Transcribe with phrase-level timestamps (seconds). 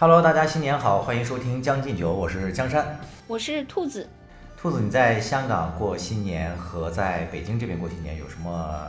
[0.00, 2.98] Hello，大家新年好，欢迎收听《将进酒》，我是江山。
[3.26, 4.08] 我是兔子。
[4.56, 8.86] 兔子，你在香港过新年和在北京这边过新年有什么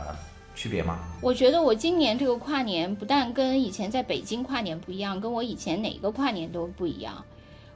[0.54, 1.00] 区别吗？
[1.20, 7.22] 我觉得我今年这个跨年不但跟以前在北京跨年不一样，跟我以前哪个跨年都不一样。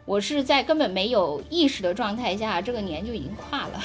[0.07, 3.83] 我是在根本没有意识的状态下，这个年就已经跨了。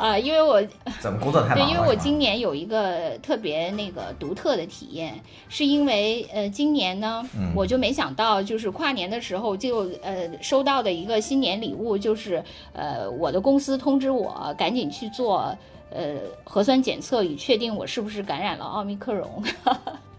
[0.00, 0.62] 啊，因为我
[0.98, 1.70] 怎么工作太忙对，了？
[1.70, 5.14] 因为我今年有一个特别那个独特的体验，
[5.48, 15.54] 是因为呃，今年呢，嗯我就没想到，就是跨年的时候就呃收到的一个新年礼物，就是呃我的公司通知我赶紧去做
[15.90, 19.28] 呃核酸检测，以确定我是不是感染了奥密克戎。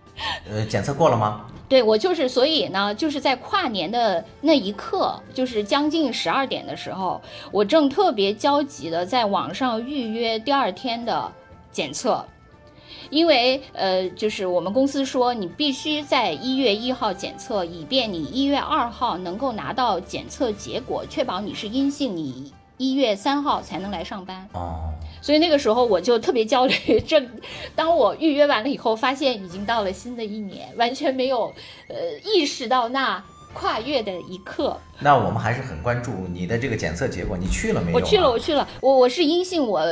[0.50, 1.46] 呃检测过了吗？
[1.70, 11.32] 对我就是，所以呢，就是在跨年的那一刻，就是将近十二点的时候，我正特别焦急的在网上预约第二天的
[11.72, 12.26] 检测，
[13.10, 24.46] 因为呃，就是我们公司说你必须在一月一号检测，以便你一月二号能够拿到检测结果，确保你是阴性，你一月三号才能来上班。
[24.52, 24.92] 哦，
[25.22, 27.00] 所以那个时候我就特别焦虑。
[27.08, 27.22] 这
[27.76, 31.54] 当我预约完了以后，发现已经到了新的一年，完全没有
[31.88, 34.76] 呃意识到那跨越的一刻。
[35.00, 37.98] 那我们还是很关注你的这个检测结果，你去了没有？
[37.98, 38.40] 啊我去了，我。
[38.40, 39.66] 去了，我我是阴性。
[39.66, 39.86] 我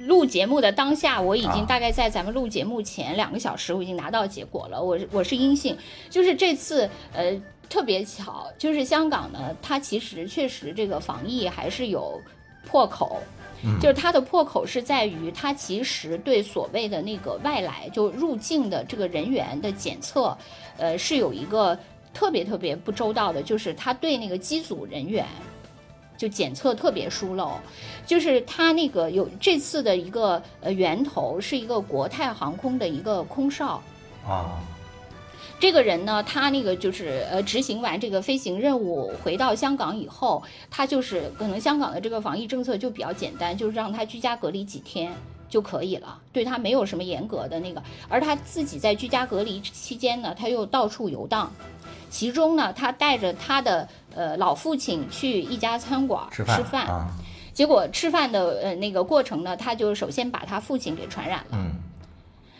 [0.00, 4.82] 录节目的当下，我已啊经大概在咱们录节目前两个小时，我已经拿到结果了。
[4.82, 5.76] 我我是阴性，
[6.10, 12.20] 就是这次呃特别巧，就是香港呢，它其实确实这个防疫还是有
[12.66, 13.20] 破口。
[13.80, 20.36] 就是它的破口是在于，它其实对所谓的那个外来就入境的这个人员的检测，
[20.78, 21.78] 呃，是有一个
[22.12, 25.24] 特别特别不周到的，就是它对那个机组人员
[26.16, 27.52] 就检测特别疏漏，
[28.06, 33.82] 就是它那个有这次的一个呃源头是一个国泰航空的一个空少，
[34.26, 34.58] 哦，
[35.62, 45.14] 这个人呢，他那个就是呃，执行完这个飞行任务回到香港以后，他就是可能香港的这个防疫政策就比较简单，就是让他居家隔离几天
[45.48, 47.80] 就可以了，对他没有什么严格的那个。
[48.08, 51.48] 而他自己在居家隔离期间呢，他又到处游荡，
[52.10, 57.06] 其中呢，他带着他的呃老父亲去一家餐馆吃饭啊，
[57.54, 61.50] 结果吃饭的呃那个过程呢，他就首先把他父亲给传染了。
[61.52, 61.76] 嗯，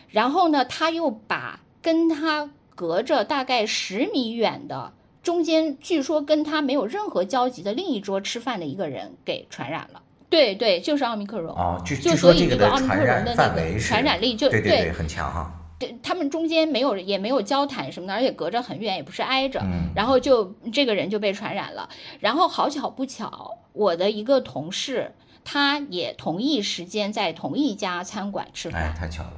[0.09, 10.03] 然后呢，他又把跟他隔着大概十米远的中间，据说跟他没有任何交集的另一桌吃饭的一个人给传染了。
[10.28, 11.53] 对对，就是奥密克戎。
[11.55, 15.53] 哦，据就据说所以这个奥密克戎的那个范围是传染力就对对很强哈。
[15.78, 21.89] 对他们中间没有也没有交谈什么的，而且隔着很远，也不是挨着，嗯然后就这个人就被传染了。
[22.21, 25.12] 然后好巧不巧，我的一个同事，
[25.44, 28.81] 他也同一时间在同一家餐馆吃饭。
[28.81, 29.33] 哎，太巧了。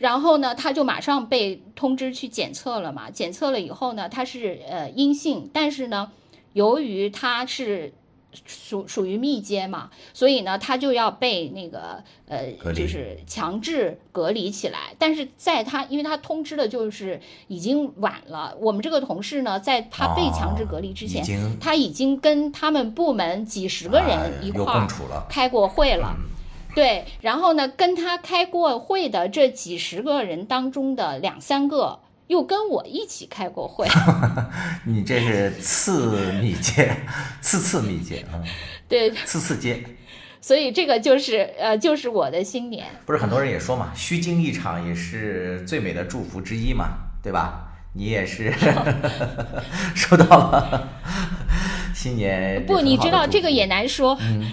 [0.00, 3.10] 然后呢，他就马上被通知去检测了嘛。
[3.10, 6.10] 检测了以后呢，他是呃阴性，但是呢，
[6.54, 7.92] 由于他是
[8.46, 14.94] 属属于密接嘛，所以呢，他就要被那个呃就是强制隔离起来。
[14.98, 24.88] 但是在他，因为他通知的就是已经晚了，我们这个同事呢，在他被强制隔离之前，哦已他已经跟他们部门几十个哎人一块儿。
[25.28, 26.16] 开过会了。
[26.74, 33.86] 对，然后呢，跟他开过会的这几十个人当中的两三个，又跟我一起开过会。
[34.86, 36.96] 你这是次密接，
[37.40, 38.38] 次次密接啊，
[38.88, 39.82] 对，次次接。
[40.40, 42.86] 所以这个就是呃，就是我的新年。
[43.04, 46.86] 不是很多人也说嘛，虚惊一场也是最美的祝福之一嘛，
[47.22, 47.66] 对吧？
[47.92, 48.54] 你也是
[49.94, 50.88] 收到了
[51.92, 54.16] 新年不，你知道这个也难，说。
[54.20, 54.46] 嗯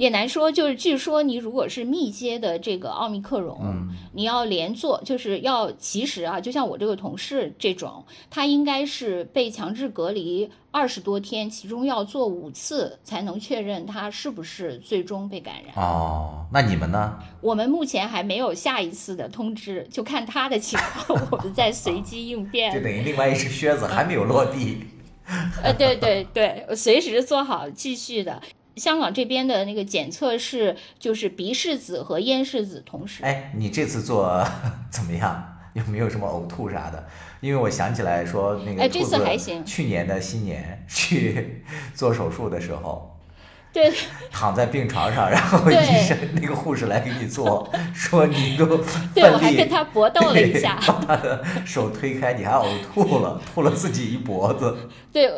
[0.00, 15.74] 也难说，就是据说你如果是密接的这个奥密克戎，嗯你要连做，就是要其实啊，就像我这个同事这种，他应该是被强制隔离二十多天，其中要做五次才能确认他是不是最终被感染。
[15.76, 17.18] 哦，那你们呢？
[17.42, 22.80] 我们目前还没有下一次的通知，就看他的情况，我们再随机应 变就。
[22.80, 24.78] 等于另外一只靴子还没有落地。
[25.62, 28.40] 呃，对对对，随时做好继续的。
[28.76, 33.22] 香港这边的那个检测是就是鼻拭子和咽拭子同时。
[33.24, 34.44] 哎，你这次做
[34.90, 35.56] 怎么样？
[35.74, 37.06] 有没有什么呕吐啥的？
[37.40, 41.62] 因为我想起来说，那个哎这次还行去年的新年去
[41.94, 43.16] 做手术的时候，
[43.72, 43.92] 对，
[44.32, 45.74] 躺在病床上，然后医
[46.04, 48.66] 生那个护士来给你做， 说你都
[49.14, 50.76] 对我还跟他搏斗了一下。
[50.84, 54.76] 把他的手推开，你还呕吐了，吐了自己一脖子。
[55.12, 55.30] 对，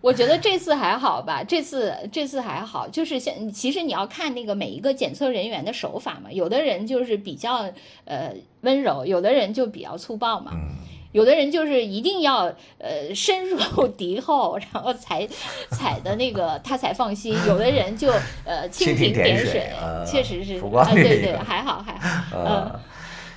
[0.00, 7.68] 我觉得这次还好吧，这次这次还好，就是像其实你要看那个每一个检测人员的手法嘛，有的人就是比较
[8.04, 10.52] 呃温柔，有的人就比较粗暴嘛。
[10.54, 10.76] 嗯，
[11.12, 15.26] 有的人就是一定要呃深入敌后，然后才
[15.70, 17.34] 踩的那个他才放心。
[17.46, 18.12] 有的人就
[18.44, 22.80] 呃蜻蜓点水，呃确实是对对，还好还好，呃嗯，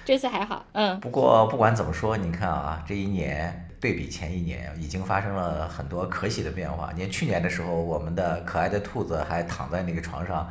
[0.03, 6.91] 这次还好，嗯不过不管怎么说，你看啊，这一年对比前一年，已经发生了很多可喜的变化。
[6.93, 10.49] 你看去年的时候，我们的可爱的兔子还躺在那个床上，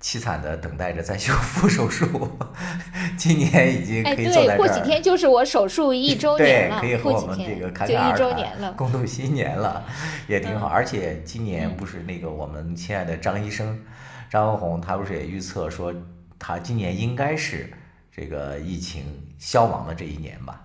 [0.00, 2.30] 凄惨的等待着再修复手术。
[3.16, 9.84] 今年已经哎，可以坐对，在这儿，过几天就是我手术一周对，年了可以，和我们这个侃侃而谈，了，共度新年了，
[10.26, 10.68] 也挺好。
[10.68, 13.78] 嗯而且今年嗯不是那个我们亲爱的张医生，
[14.30, 15.94] 张文宏，他不是也预测说，
[16.38, 17.70] 他今年应该是
[18.10, 19.04] 这个疫情
[19.38, 20.58] 消亡的这一年吧？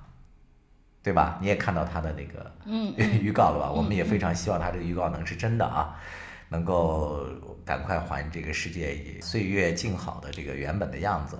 [1.08, 1.38] 对吧？
[1.40, 2.94] 你也看到他的那个嗯
[3.24, 3.72] 预告了吧？
[3.72, 5.96] 我们也嗯非常希望他这个预告能是真的啊，
[6.50, 7.26] 能够
[7.64, 11.38] 赶快还这个世界以岁月静好的这个原本的样子。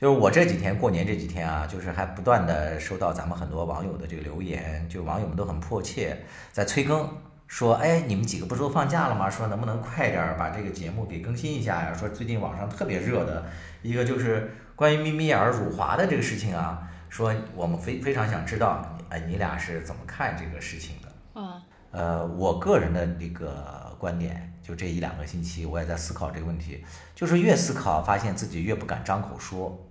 [0.00, 6.16] 就是我这几天过年这几天啊，就是还不断的收到咱们很多网友的这个留言，就网友们都很迫切
[6.52, 7.08] 在催更，
[7.48, 9.28] 说哎你们几个不是都放假了吗？
[9.28, 11.92] 说能不能快点儿把这个节目给更新一下呀？
[11.92, 13.44] 说最近网上特别热的
[13.82, 21.40] 一个就是关于咪咪眼儿辱华的这个事情啊，说我们非非常想知道，哎你俩是怎么看这个事情的？
[21.40, 26.84] 啊，呃，我个人的那个观点，就这一两个星期，我也在思考这个问题，
[27.14, 29.86] 就是越思考，发现自己越不敢张口说，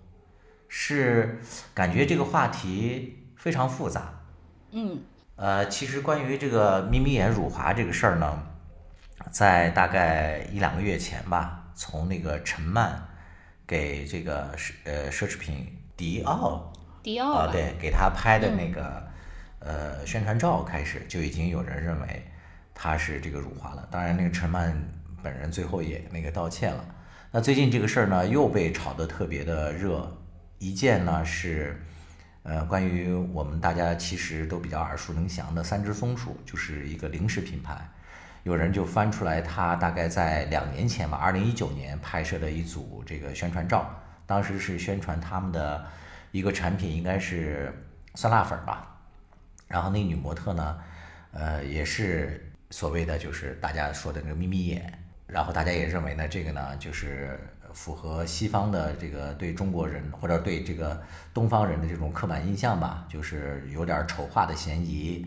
[0.67, 1.39] 是
[1.73, 4.13] 感觉这个话题非常复杂。
[4.71, 5.01] 嗯
[5.35, 8.43] 呃，其实关于这个眯眯眼辱华这个事儿呢，
[9.31, 13.01] 在大概一两个月前吧，从那个陈曼
[13.65, 16.61] 给这个奢呃奢侈品迪奥啊，
[17.01, 19.08] 迪奥啊，对，给他拍的嗯那个、
[19.59, 22.23] 呃宣传照开始，就已经有人认为
[22.73, 23.87] 他是这个辱华了。
[23.91, 24.75] 当然，那个陈曼
[25.21, 26.85] 本人最后也那个道歉了。
[27.31, 30.11] 那最近这个事儿呢，又被炒得特别的热。
[30.57, 31.79] 一件呢是，
[32.43, 37.77] 呃，关于我们大家其实都比较耳熟能详的三只松鼠，就是一个零食品牌。
[38.43, 43.89] 有人就翻出来，他大概在两年前吧，二零一九年拍摄的一组这个宣传照，
[44.25, 45.85] 当时是宣传他们的
[46.31, 47.71] 一个产品，应该是
[48.15, 48.88] 酸辣粉吧。
[49.69, 50.77] 然后那女模特呢，
[51.31, 54.91] 呃，也是所谓的就是大家说的那个眯眯眼，
[55.27, 57.39] 然后大家也认为呢，这个呢就是
[57.71, 61.01] 符合西方的这个对中国人或者对这个
[61.33, 65.25] 东方人的这种刻板印象吧，就是有点丑化的嫌疑。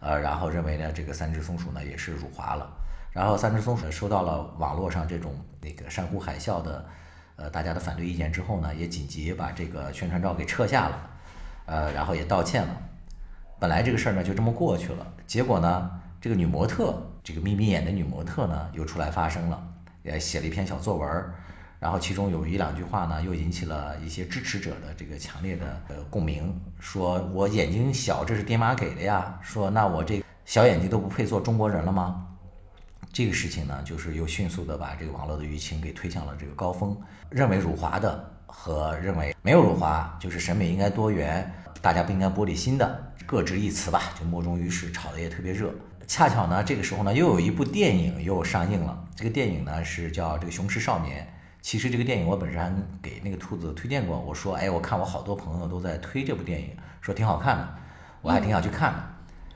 [0.00, 2.68] 呃，然后认为呢，这个三只松鼠呢也是辱华了。
[3.12, 6.84] 然后三只松鼠收到了网络上这种那个山呼海啸的，
[7.36, 11.10] 呃，大家的反对意见之后呢，也紧急把这个宣传照给撤下了，
[11.66, 12.82] 呃，然后也道歉了。
[13.62, 15.88] 本来这个事儿呢就这么过去了，结果呢，
[16.20, 19.68] 这个女模特，这个眯眯眼的女模特呢又出来发声了，
[20.02, 21.08] 也写了一篇小作文，
[21.78, 32.26] 然后其中有一两句话呢又引起了一些支持者的这个强烈的呃共鸣，说我眼睛小，这是爹妈给的呀，说那我这小眼睛都不配做中国人了吗？
[33.12, 37.00] 这个事情呢，就是又迅速的把这个网络的舆情给推向了这个高峰，
[37.30, 41.48] 认为辱华的和认为没有辱华，就是审美应该多元，
[41.80, 45.72] 大家不应该玻璃心的，各执一词吧，就莫衷于事，炒得也特别热。
[46.06, 51.22] 恰巧呢，这个时候呢，又有一部电影又上映了，这个电影呢是叫这个《雄狮少年》。
[51.62, 52.70] 其实这个电影我本身还
[53.00, 57.66] 给那个兔子推荐过，我说，哎，我看我好多朋友都在推这部电影，说挺好看的，
[58.20, 59.02] 我还挺想去看的。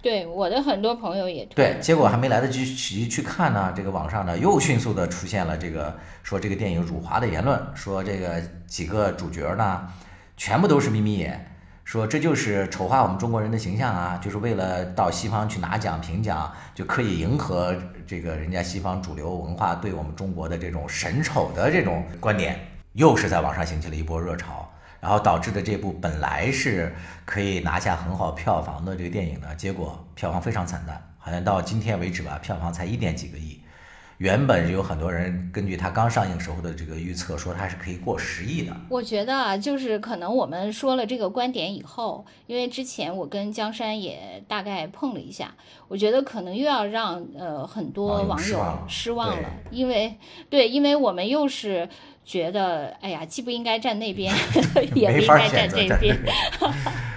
[0.00, 9.86] 对，我的很多朋友也推对，结果还没来得及去去看呢，这个网上呢又迅速的出现了这个说这个电影辱华的言论，说这个几个主角呢
[10.38, 11.55] 全部都是眯眯眼，
[11.86, 17.72] 说这就是丑化我们中国人的形象啊，就是为了到西方去拿奖评奖，就刻意迎合
[18.04, 22.58] 这个人家西方主流文化对我们中国的这种审丑的这种观点，
[22.94, 24.68] 又是在网上兴起了一波热潮。
[25.00, 26.92] 然后导致的这部本来是
[27.24, 33.60] 可以拿下很好票房的这个电影呢，结果票房非常惨淡，好像到今天为止吧，票房才一点几个亿。
[34.18, 38.74] 原本有很多人根据它刚上映时候的这个预测，说它是可以过十亿的。
[38.88, 45.54] 我觉得啊，就是可能我们说了这个观点以后，因为之前我跟江山也大概碰了一下，
[45.88, 48.44] 我觉得可能又要让呃很多网友
[48.88, 50.16] 失望了望了，因为
[50.48, 51.86] 对，因为我们又是
[52.24, 54.34] 觉得，哎呀，既不应该站那边，
[54.94, 56.16] 也不应该站这边。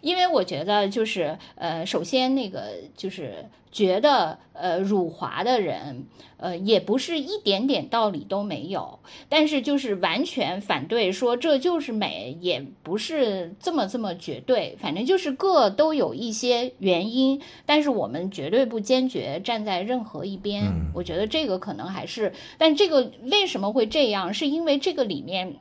[0.00, 20.64] 因为我觉得就是呃，首先那个就是觉得呃辱华的人，呃也不是一点点道理都没有，但是就是完全反对说这就是美，也不是这么这么绝对，反正就是各都有一些原因，但是我们绝对不坚决站在任何一边。
[20.64, 24.34] 嗯我觉得这个可能还是，但这个为什么会这样？
[24.34, 25.56] 是因为这个里面。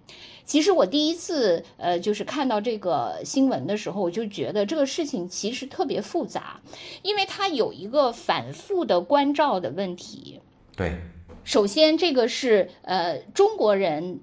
[0.50, 6.60] 其实我第一次呃，就是看到这个新闻的时候，我就觉得这个事情其实特别复杂，
[7.04, 10.40] 因为它有一个反复的关照的问题。
[10.76, 10.98] 对，
[11.44, 14.22] 首先，这个是呃中国人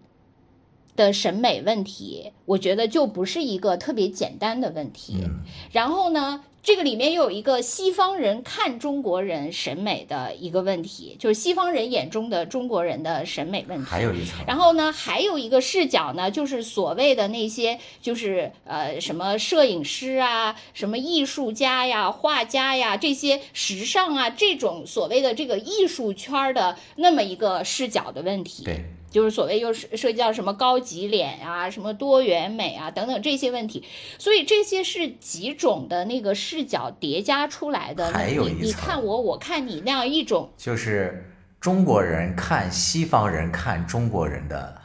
[0.96, 5.18] 的审美问题，我觉得就不是一个特别简单的问题。
[5.22, 13.86] 嗯然后呢，这个里面又有一个西方人看中国人审美的一个问题，就是西方人眼中的中国人的审美问题。
[13.88, 28.64] 还有一层，然后呢，还有一个视角呢，就是所谓的那些，就是呃，什么摄影师啊，什么艺术家呀、画家呀，这些时尚啊，这种所谓的这个艺术圈儿的那么一个视角的问题。
[28.64, 28.84] 对，
[29.16, 33.82] 就是所谓又是涉及到什么高级脸啊、什么多元美啊等等这些问题，
[34.18, 38.12] 所以这些是几种的那个视角叠加出来的。
[38.12, 44.76] 还有你你看我，我看你那样一种就是中国人看西方人看中国人的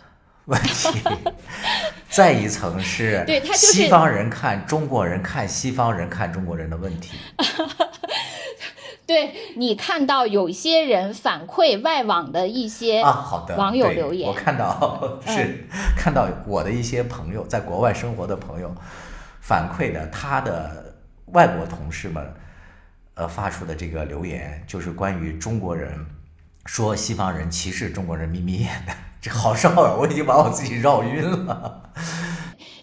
[0.46, 0.98] 问题，
[2.08, 7.18] 再一层是对他就是西方人看中国人看西方人看中国人的问题。
[9.12, 18.74] 对你看到有些人反馈外网的一些啊，好的，网友留言嗯我看到 是、看到我的一些朋友在国外生活的朋友
[19.41, 22.34] 反馈的，他的外国同事们
[23.15, 26.06] 呃发出的这个留言，就是关于中国人
[26.65, 29.96] 说西方人歧视中国人眯眯眼的，这好绕啊！
[30.00, 31.91] 我已经把我自己绕晕了。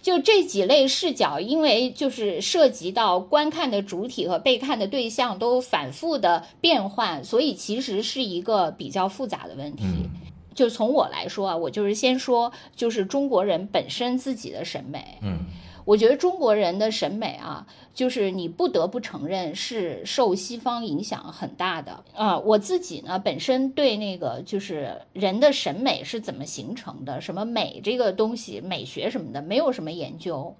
[0.01, 9.83] 就这几类视角，因为就是涉及到观看的主体和被看的对象都反复的变换，所以其实是一个比较复杂的问题。
[9.83, 10.09] 嗯
[10.55, 15.17] 就从我来说啊，我就是先说，就是中国人本身自己的审美。
[15.21, 15.37] 嗯
[15.85, 30.55] 我觉得中国人的审美啊，就是你不得不承认是受西方影响很大的啊、我自己呢，本身对那个就是人的审美是怎么形成的，什么美这个东西，美学什么的，没有什么研究。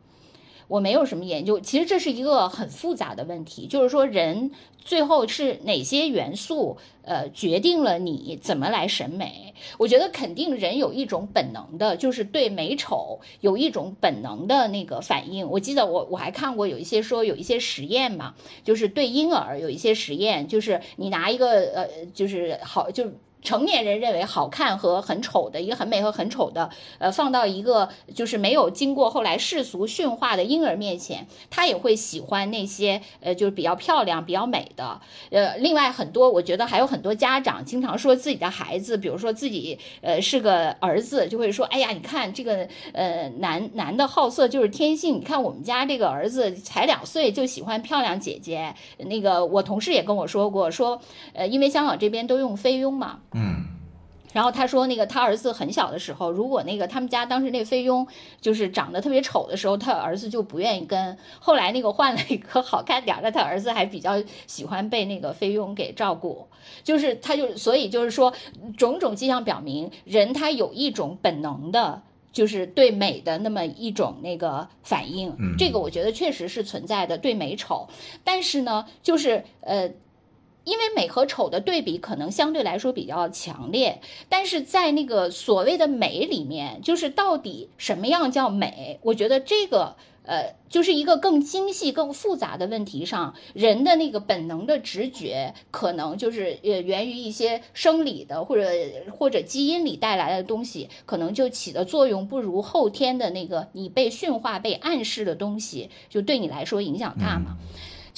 [0.69, 9.55] 我没有什么研究，其实这是一个很复杂的问题，就是说人最后是哪些元素，呃，决定了你怎么来审美。
[9.79, 15.49] 我觉得肯定人有一种本能的，就是对美丑有一种本能的那个反应。
[15.49, 23.11] 我记得我我还看过有一些说有一些实验嘛，就是对婴儿有一些实验，就是你拿一个呃，就是好就。
[23.41, 34.99] 成年人认为好看和很丑的，一个很美和很丑的，呃，放到一个就是没有经过后来世俗驯化的婴儿面前，他也会喜欢那些呃，就是比较漂亮、比较美的。
[35.31, 48.75] 呃，另外很多，我觉得还有很多家长经常说自己的孩子，比如说自己呃是个儿子，就会说，哎呀，你看这个呃男男的好色就是天性，你看我们家这个儿子才两岁就喜欢漂亮姐姐。
[48.97, 50.99] 那个我同事也跟我说过，说
[51.33, 53.65] 呃，因为香港这边都用菲佣嘛，嗯，
[54.33, 58.07] 然后他说，那个他儿子很小的时候，如果那个他们家当时那菲佣
[58.41, 61.17] 就是长得特别丑的时候，他儿子就不愿意跟。
[61.39, 66.47] 后来那个换了一个好看点的，他儿子还比较喜欢被那个菲佣给照顾。
[66.83, 68.33] 就是他就所以就是说，
[68.77, 72.03] 种种迹象表明，人他有一种本能的。
[72.31, 77.89] 就是对美的那么一种那个反应，这个我觉得确实是存在的，对美丑。
[78.23, 79.89] 但是呢，就是呃，
[80.63, 88.99] 因为美和丑的对比可能相对来说比较强烈，但是在那个所谓的美里面，就是到底什么样叫美？
[89.01, 98.69] 我觉得这个呃，就是一个更精细、更复杂的问题上，人的那个本能的直觉，可能就是呃源于一些生理的或者
[99.17, 107.57] 或者基因里带来的东西，可能就起的作用不如后天的那个你被驯化、被暗示的东西，就对你来说影响大嘛。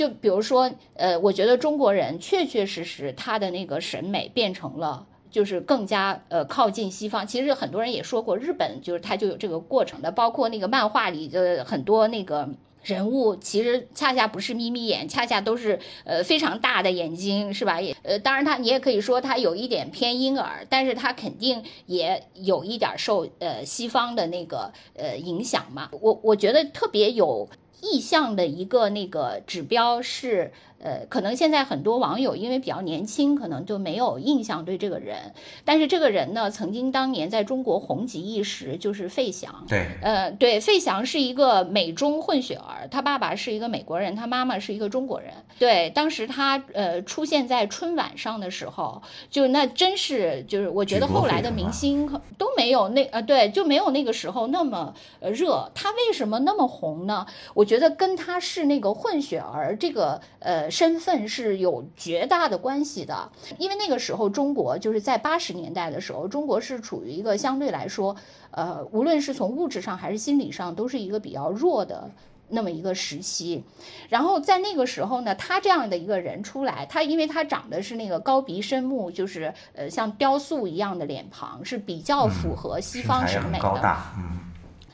[0.01, 5.07] 就比如说，呃，我觉得中国人确确实实他的那个审美变成了。
[5.29, 12.49] 就是更加呃靠近西方，其实很多人也说过，日本就是它就有这个过程的，包括那个漫画里的很多那个
[12.83, 17.79] 人物，其实恰恰不是眯眯眼，恰恰都是呃非常大的眼睛，是吧？
[17.79, 25.89] 也呃，当然他你也可以说他有一点偏婴儿，但是他肯定也有一点受呃西方的那个呃影响嘛。
[26.01, 27.47] 我我觉得特别有
[27.81, 30.51] 意向的一个那个指标是，
[30.83, 35.33] 呃，可能现在很多网友因为比较年轻，可能就没有印象对这个人。
[35.63, 39.63] 但是这个人呢，曾经当年在中国红极一时，就是费翔。
[39.67, 45.31] 对，呃，对，费翔是一个美中混血儿，他爸爸是一个美国人，他妈妈是一个中国人。
[45.59, 52.09] 对，当时他呃出现在春晚上的时候，就那真是就是我觉得后来的明星
[52.39, 55.69] 都没有那呃对，就没有那个时候那么呃热。
[55.75, 57.27] 他为什么那么红呢？
[57.53, 60.70] 我觉得跟他是那个混血儿这个呃。
[60.71, 68.15] 身份是有绝大的关系的，因为那个时候中国就是在八十年代的时候，中国是处于一个相对来说，
[68.51, 72.09] 呃，无论是从物质上还是心理上，都是一个比较弱的
[72.47, 73.63] 那么一个时期。
[74.09, 83.99] 然后在那个时候呢，他这样的一个人出来，他因为他长得是那个高鼻深目，就是呃像雕塑一样的脸庞，是比较符合西方审美的。
[84.17, 84.39] 嗯，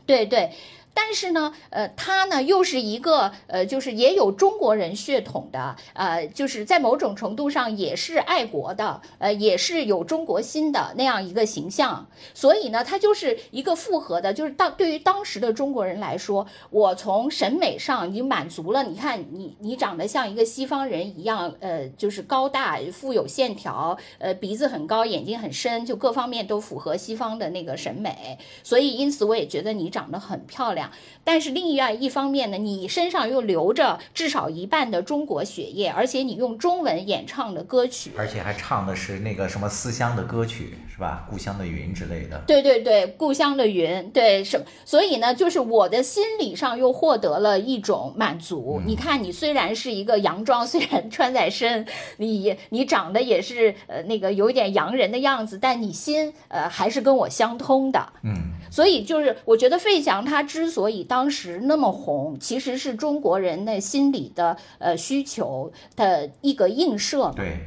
[0.05, 0.51] 对对。
[0.99, 12.07] 但是呢，呃，他呢又是一个，呃，就是也有中国人血统的，呃，就是在某种程度上也是爱国的，呃，也是有中国心的那样一个形象。
[12.33, 18.83] 所以呢，他就是一个复合的，就是当对于当时的中国人来说，我从审美上已经满足了。
[18.83, 28.39] 你看，你你长得像一个西方人一样，呃，就是高大、富有线条，呃，鼻子很高，眼睛很深，就各方面都符合西方的那个审美。
[28.63, 30.86] 所以，因此我也觉得你长得很漂亮。
[31.23, 41.27] 但是另外一方面呢，你身上又流着至少一半的中国血液，而且你用中文演唱的歌曲，而且还唱的是那个什么思乡的歌曲，是吧？
[41.29, 42.41] 故乡的云之类的。
[42.47, 44.63] 对对对，故乡的云，对什？
[44.85, 48.81] 所以呢，就是我的心理上又获得了一种满足。
[48.85, 51.85] 你看，你虽然是一个洋装，虽然穿在身，
[52.17, 58.13] 你你长得也是呃那个有一点洋人的样子，但你心呃还是跟我相通的。
[58.23, 58.53] 嗯。
[58.69, 67.31] 所以就是我觉得费翔他之所以当时那么红，其实是中国人的心理的呃需求的一个映射。
[67.35, 67.59] 对，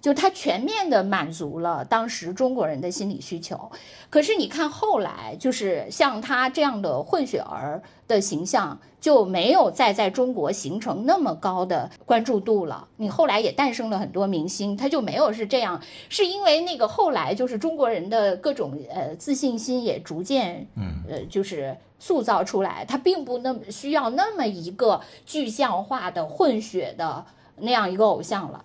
[0.00, 3.70] 就他全面的满足了当时中国人的心理需求。
[4.10, 8.78] 可是你看后来，就是像他这样的混血儿的形象。
[9.00, 12.88] 就没有再在中国形成那么高的关注度了。
[12.96, 27.24] 你后来也诞生了很多明星，他就没有是这样，是因为那个后来就是中国人的各种呃自信心也逐渐嗯呃就是塑造出来，他并不那么需要那么一个具象化的混血的
[27.58, 28.64] 那样一个偶像了。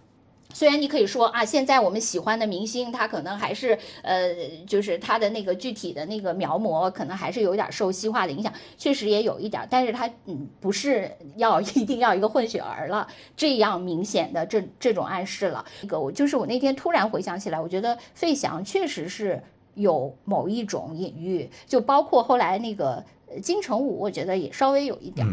[0.54, 4.30] 虽然你可以说啊，现在我们喜欢的明星，他可能还是呃，
[4.68, 15.66] 就是他的那个具体的那个描摹，可能还是有点受西化的影响，确实也有一点，但是他嗯，不是要 一定要一个混血儿了，这样明显的这这种暗示了。
[15.82, 19.42] 那个我就是我那天突然回想起来，我觉得费翔确实是
[19.74, 23.04] 有某一种隐喻，就包括后来那个
[23.42, 25.28] 金城武，我觉得也稍微有一点，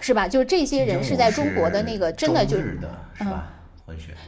[0.00, 0.28] 是吧？
[0.28, 2.78] 就是这些人是在中国的那个真的就是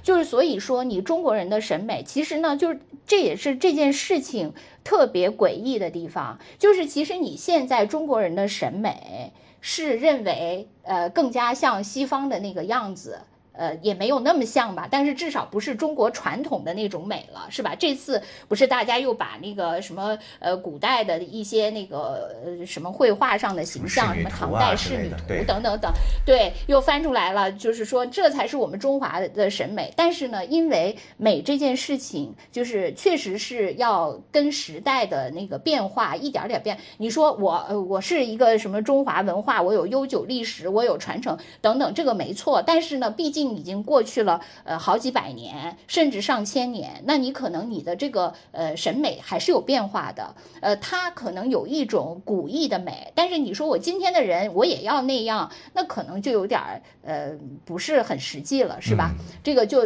[0.02, 6.38] 就是，所以说你中国人的审美，其实呢，就是这也是这件事情特别诡异的地方。
[6.58, 13.20] 就是其实你现在中国人的审美是认为，呃，更加像西方的那个样子。
[13.56, 17.74] 呃，也没有那么像吧，但是至少不是中国传统的那种美了，是吧？
[17.78, 25.92] 这次不是大家又把那个什么呃古代的一些那个呃什么绘画上的形象，什么唐代仕女图等等等，
[26.26, 29.92] 对，又翻出来了，就是说这才是我们中华的审美。
[29.94, 36.76] 但是呢，因为美这件事情，就是确实是要跟时代的那个变化一点点变。
[36.98, 42.60] 你说我呃我是一个什么中华文化，我有悠久历史，我有传承等等，这个没错。
[42.60, 43.43] 但是呢，毕竟。
[43.50, 47.02] 已经过去了，呃，好几百年，甚至上千年。
[47.04, 53.12] 那你可能你的这个呃审美还是有变化的，呃，它可能有一种古意的美。
[53.14, 57.32] 但是你说我今天的人我也要那样，那可能就有点儿呃
[57.64, 59.14] 不是很实际了，是吧？
[59.42, 59.80] 这个就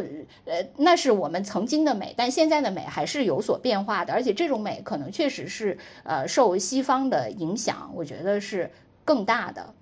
[0.44, 4.12] 呃那是我们曾经的美，但现在的美还是有所变化的。
[4.12, 8.71] 而且这种美可能确实是呃受西方的影响，我觉得是
[9.05, 9.75] 更大的。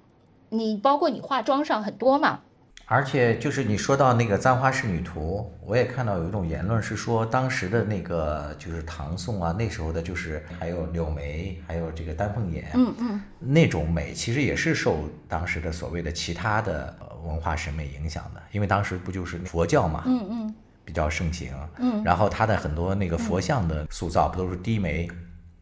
[0.51, 2.41] 你包括你化妆上很多嘛。
[2.89, 25.11] 而且就是你说到那个《簪花仕女图》，我也看到有一种言论是说，当时的那个就是唐宋啊，那时候的就是还有柳眉，还有这个丹凤眼，嗯嗯，那种美其实也是受当时的所谓的其他的文化审美影响的，因为当时不就是佛教嘛，嗯嗯，比较盛行，嗯，然后它的很多那个佛像的塑造不都是低眉、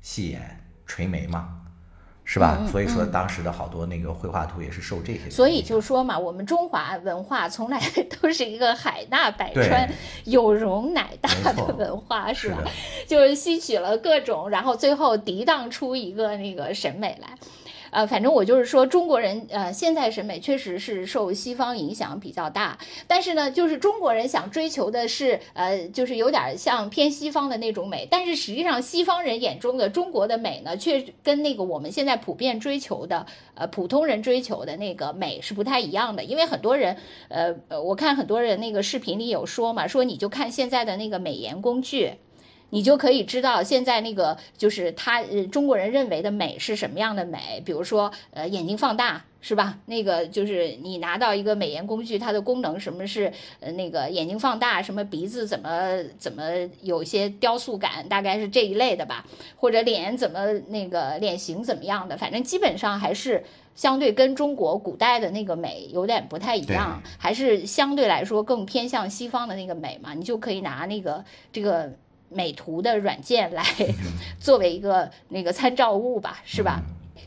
[0.03, 1.59] 细眼、垂眉嘛。
[2.25, 2.67] 是吧？
[2.73, 5.29] 所以说当时的好多那个绘画图也是受这些。
[5.29, 7.79] 所以就说嘛，我们中华文化从来
[8.21, 9.89] 都是一个海纳百川、
[10.25, 12.63] 有容乃大的文化，是吧？
[13.07, 17.29] 就是吸取了各种，然后最后涤荡出一个那个审美来。
[17.95, 22.77] 呃，反正我就是说，中国人呃，现在审美确实是受西方影响比较大，
[23.07, 36.97] 但是呢，就是中国人想追求的是呃，就是有点像偏西方的那种美，但是实际上西方人眼中的中国的美呢，却跟那个我们现在普遍追求的呃普通人追求的那个美是不太一样的，因为很多人
[37.29, 42.15] 呃呃，我看很多人那个视频里有说嘛，说你就看现在的那个美颜工具。
[42.71, 49.79] 你就可以知道现在那个就是他呃中国人认为的美是什么样的美，比如说呃眼睛放大是吧？
[49.87, 56.43] 那个就是你拿到一个美颜工具，它的功能什么是呃那个眼睛放大，什么鼻子怎么怎么
[56.81, 59.25] 有些雕塑感，大概是这一类的吧？
[59.57, 62.17] 或者脸怎么那个脸型怎么样的？
[62.17, 70.15] 反正基本上还是相对跟中国古代的那个美有点不太一样，还是相对来说更偏向西方的那个美嘛？
[70.15, 71.93] 你就可以拿那个这个。
[72.29, 73.65] 美图的软件来
[74.41, 76.83] 作为一个那个参照物吧，是吧？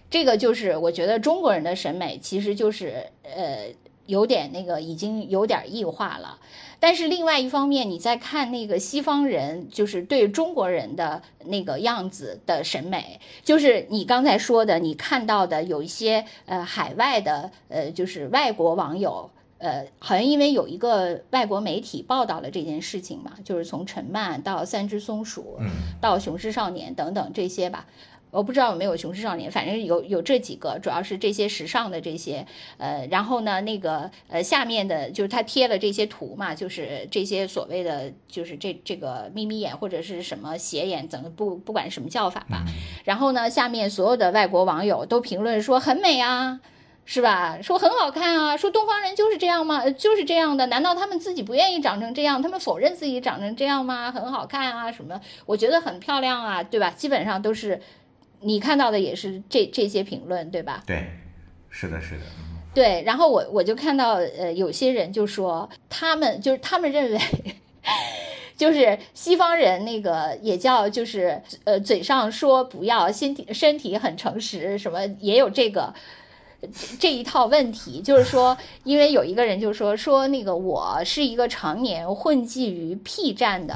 [0.10, 3.68] 这个就是我觉得中国人的审美其实就是呃
[4.06, 6.40] 有点那个已经有点异化了。
[6.80, 19.30] 但是另外一方面，你在看那个西方人就是对中国人的那个样子的审美，就是你刚才说的，你看到的有一些呃海外的呃就是外国网友。
[19.60, 25.58] 呃，好像因为有一个外国媒体报道了这件事情嘛，就是从陈曼到三只松鼠，
[26.00, 27.88] 到雄狮少年等等这些吧，
[28.30, 32.46] 我不知道有没有雄狮少年，反正有有这几个，主要是这些时尚的这些，
[32.78, 42.64] 呃，然后呢，那个呃下面的就是他贴了这些图嘛，就是这些所谓的就是这这个眯眯眼或者是什么斜眼，怎么不不管什么叫法吧，
[43.06, 46.60] 然后呢，下面所有的外国网友都评论说很美啊。
[47.10, 47.58] 是吧？
[47.62, 49.90] 说很好看啊，说东方人就是这样吗？
[49.92, 50.66] 就是这样的？
[50.68, 52.42] 难道他们自己不愿意长成这样？
[52.42, 54.12] 他们否认自己长成这样吗？
[54.12, 55.20] 很好看啊，什么？
[55.46, 56.90] 我觉得很漂亮啊，对吧？
[56.90, 57.82] 基本上都是
[58.42, 60.84] 你看到的，也是这这些评论，对吧？
[60.86, 61.08] 对，
[61.70, 62.24] 是的，是的。
[62.74, 67.20] 对，然后我我就看到，呃，有些人就说，他们就是他们认为，
[68.58, 75.94] 就是西方人那个也叫就是呃嘴上说不要，身体身体很诚实，什么也有这个。
[77.00, 83.76] 这一套问题就是说，因为有一个人就说说那个我是一个常年混迹于 P 站的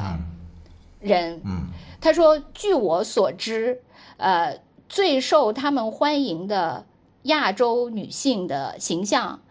[1.00, 1.68] 人，嗯，
[2.02, 3.82] 他说据我所知，
[4.18, 6.86] 呃，最受他们欢迎的
[7.24, 9.42] 亚洲女性的形象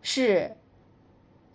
[0.00, 0.56] 是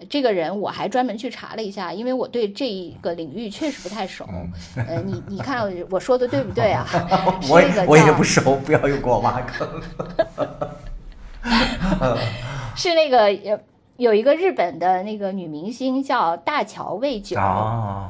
[0.10, 4.28] 这个人，我还专门去查了一下，因为我对这一个领域确实不太熟，
[4.76, 6.86] 呃，你你看我说的对不对啊？
[7.48, 9.66] 我我也不熟，不要又给我挖坑。
[12.76, 13.60] 是那个有
[13.98, 18.10] 有一个日本的那个女明星叫大桥未久啊，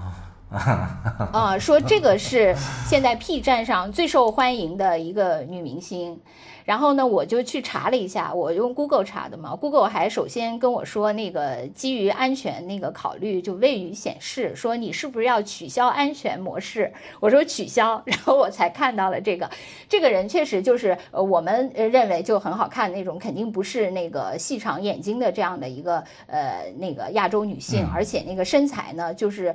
[1.34, 6.19] 啊，说这个是现在 P 站上最受欢迎的一个女明星。
[6.65, 9.56] 然后呢，我就去查了一下，我用 Google 查的嘛。
[9.56, 16.91] Google 还首先跟我说，那个基于安全那个考虑，就未予显示，说你是不是要取消安全模式？
[17.19, 19.49] 我说取消，然后我才看到了这个。
[19.89, 29.54] 这个人确实就是呃，我们认为就很好看那种，肯定不是那个细长眼睛的这样的一个呃那个亚洲女性，而且那个身材呢，就是。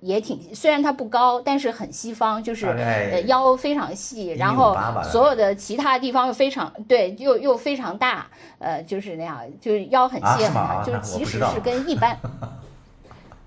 [0.00, 8.26] 也挺，虽然它不高，但是很西方，就是呃腰非常细，然后所有的其他地方又非常对，又又非常大，
[8.58, 12.18] 呃，就是那样，就是腰很细嘛，就是其实是跟一般。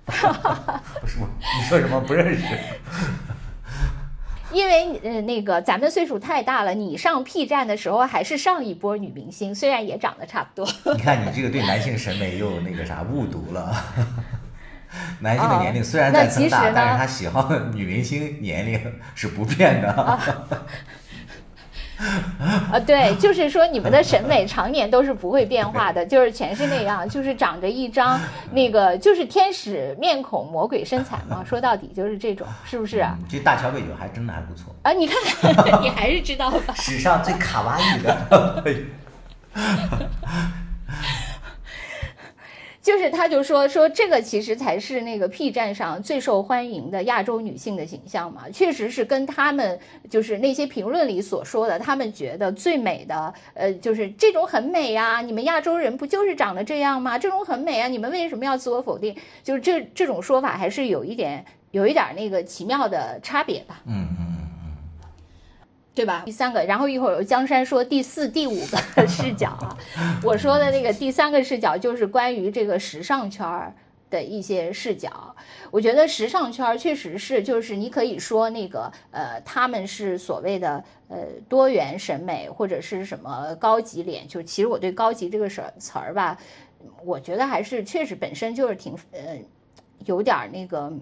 [0.10, 2.44] 不是你说什么不认识？
[4.52, 10.92] 因为呃那个咱们岁数太大了，你上 P 站的时候还是上一波女明星，虽然也长得差不多。
[10.92, 13.72] 你看你这个对男性审美又那个啥误读了。
[15.20, 18.80] 男性的年龄虽然在增大，但是他喜好的 女明星年龄
[19.14, 19.90] 是不变的。
[22.72, 28.18] 啊， 对，就是说你们的审美常年都是不会变化的，就是全是那样，就是长着一张
[28.52, 31.44] 那个就是天使面孔、魔鬼身材嘛。
[31.46, 33.06] 说到底就是这种，是不是？
[33.28, 34.92] 这大乔贝酒还真的还不错啊！
[34.92, 35.14] 你看，
[35.82, 36.72] 你还是知道吧？
[36.74, 38.64] 史上最卡哇伊的。
[42.82, 57.18] 就是他，就说说这个其实才是那个 P 站上最受欢迎的亚洲女性的形象嘛，确实是跟他们就是那些评论里所说的，他们觉得最美的，呃，就是这种很美呀，你们亚洲人不就是长得这样吗？
[57.18, 59.14] 这种很美啊，你们为什么要自我否定？
[59.44, 63.82] 就是这这种说法还是有一点有一点那个奇妙的差别吧。
[63.86, 64.29] 嗯嗯。
[65.92, 66.22] 对吧？
[66.24, 69.76] 第三个，然后一会儿江山说第四、第五个 视角啊，
[70.22, 73.74] 我说的那个第三个视角就是关于这个时尚圈儿
[74.08, 75.34] 的一些视角。
[75.70, 86.38] 我觉得时尚圈确实是，就是你可以说那个呃，他们是所谓的呃多元审美或者是什么高级脸，就其实我对高级这个词词儿吧，
[87.04, 89.36] 我觉得还是确实本身就是挺呃
[90.06, 90.92] 有点那个。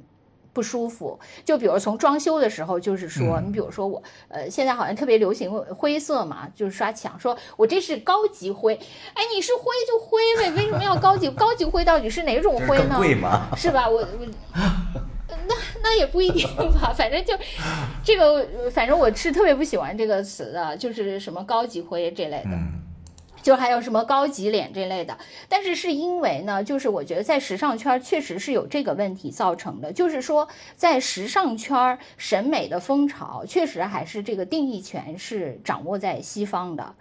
[0.58, 8.74] 不舒服，就比如从装修的时候，就是说，你比如说我，呃，现在好像特别流行灰色嘛，就是刷墙，说我这是高级灰，
[9.14, 11.30] 哎，你是灰就灰呗，为什么要高级？
[11.30, 12.96] 高级灰到底是哪种灰呢？
[12.96, 13.46] 贵吗？
[13.56, 13.88] 是吧？
[13.88, 14.06] 我我，
[15.46, 16.44] 那那也不一定
[16.80, 17.34] 吧，反正就
[18.02, 22.50] 这个，反正我是特别不喜欢这个词的，就是什么高级灰这类的。
[23.42, 25.16] 就还有什么高级脸这类的，
[25.48, 36.94] 但是是因为呢，就是我觉得在时尚圈确实是有这个问题造成的，就是说在时尚圈审美的风潮确实还是这个定义权是掌握在西方的。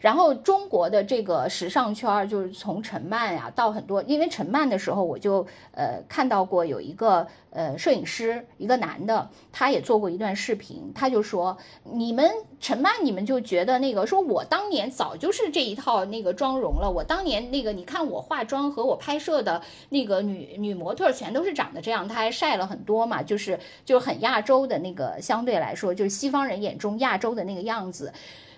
[0.00, 28.12] 然后中国的这个时尚圈，就是从陈曼呀到很多，因为陈曼的时候，我就呃看到过有一个呃摄影师，一个男的，他也做过一段视频，他就说你们陈曼，你们就觉得那个说我当年早就是这一套那个妆容了，我当年那个你看我化妆和我拍摄的那个女女模特全都是长得这样，他还晒了很多嘛，就是就是很亚洲的那个相对来说就是西方人眼中亚洲的那个样子。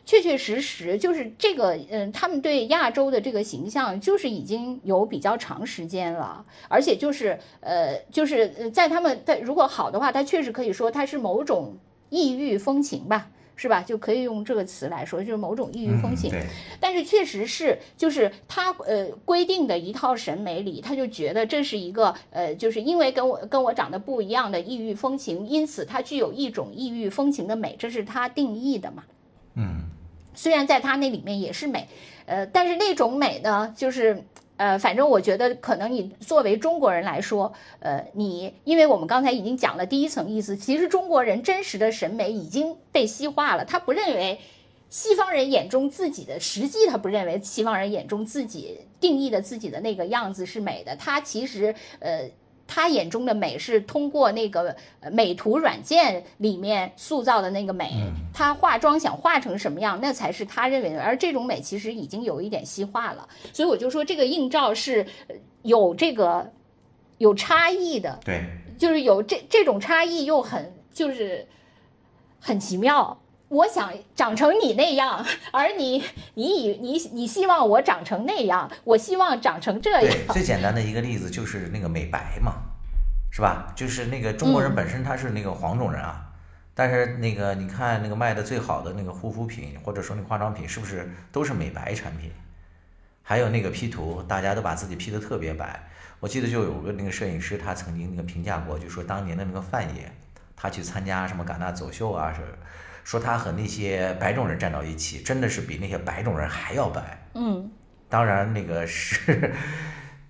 [0.08, 11.76] 确确实实就是这个，嗯，他们对亚洲的这个形象就是已经有比较长时间了，而且就是，呃，就是在他们在如果好的话，他确实可以说他是某种
[12.08, 13.82] 异域风情吧，是吧？
[13.82, 16.32] 就可以用这个词来说，就是某种异域风情。
[16.80, 29.04] 但是确实是，就是他呃规定的一套审美里，他就觉得这是一个呃，就是因为跟我跟我长得不一样的异域风情，因此它具有一种异域风情的美，这是他定义的嘛？
[29.52, 29.82] 嗯。
[30.38, 31.88] 虽然在他那里面也是美，
[32.24, 34.22] 呃，但是那种美呢，就是，
[34.56, 44.38] 呃，反正我觉得可能你作为中国人来说，呃，你因为我们刚才已经讲了第一层意思，其实中国人真实的审美已经被西化了，他不认为
[44.88, 52.30] 西方人眼中自己的实际，他不认为西方人眼中自己定义的自己的那个样子是美的，他其实，呃。
[52.68, 54.76] 他眼中的美是通过那个
[55.10, 57.90] 美图软件里面塑造的那个美，
[58.32, 61.02] 他化妆想化成什么样，那才是他认为的。
[61.02, 65.06] 而这种美其实已经有一点西化了，所以我就说这个映照是
[65.62, 66.52] 有这个
[67.16, 68.44] 有差异的，对，
[68.78, 71.48] 就是有这这种差异又很就是
[72.38, 73.18] 很奇妙。
[73.48, 80.00] 我想长成你那样， 而你，你以你你希望我长成那样，我希望长成这样。
[80.02, 82.52] 对，最简单的一个例子就是那个美白嘛，
[83.30, 83.72] 是吧？
[83.74, 86.30] 就是那个中国人本身他是那个黄种人啊，
[86.74, 92.30] 但是那个你看那个卖的最好的那个护肤品或者说那化妆品，是不是都是美白产品？
[93.22, 95.88] 还有那个 P 图，大家都把自己 P 的特别白。
[96.20, 100.10] 我记得就有个那个摄影师，他曾经那个评价过，就说当年的那个范爷，
[100.54, 102.42] 他去参加什么戛纳走秀啊是。
[103.08, 107.26] 说他和那些白种人站到一起，真的是比那些白种人还要白。
[107.32, 107.72] 嗯，
[108.06, 109.50] 当然那个是，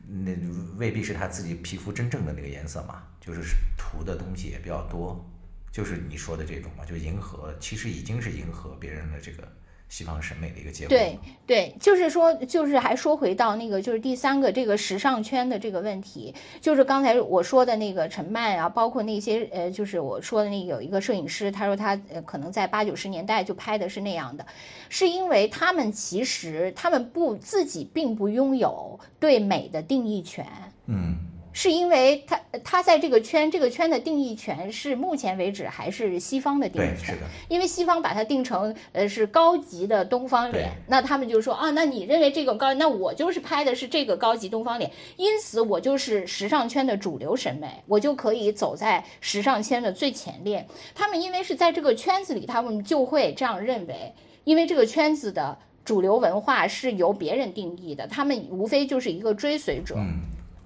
[0.07, 0.31] 那
[0.77, 3.43] 未必是他自己皮肤真正的那个颜色嘛，就是
[3.77, 5.29] 涂的东西也比较多，
[5.73, 9.43] 就是你说的这种嘛，就迎合，其实已经是迎合别人的这个。
[9.89, 10.89] 西方审美的一个结果。
[10.89, 24.47] 对对，就是说，就是还说回到那个，就是第三个这个时尚圈的这个问题，就是刚才我说的那个陈曼啊，包括那些呃，就是我说的那有一个摄影师，他说他呃可能在八九十年代就拍的是那样的，
[24.89, 30.47] 是因为他们其实他们不自己并不拥有对美的定义权。
[30.87, 31.17] 嗯。
[31.61, 37.17] 是因为他他在这个圈这个圈的定义权是目前为止还是西方的定义权，
[37.49, 50.65] 因为西方把它定成呃是高级的东方脸，那他们就说啊，那你认为这个高，那我就是拍的是这个高级东方脸，因此我就是时尚圈的主流审美，我就可以走在时尚圈的最前列。
[50.95, 59.97] 他们因为是在这个圈子里，他们就会这样认为，因为这个圈子的主流文化是由别人定义的，他们无非就是一个追随者。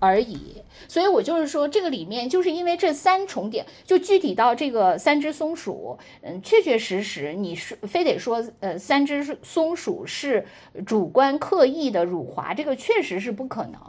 [0.03, 0.57] 而已，
[0.89, 10.45] 所以我就是说，这个里面就是因为这三重点，就具体到这个三只松鼠，嗯，确确实实，你是非得说，呃，三只松鼠是
[10.85, 13.81] 主观刻意的辱华，这个确实是不可能，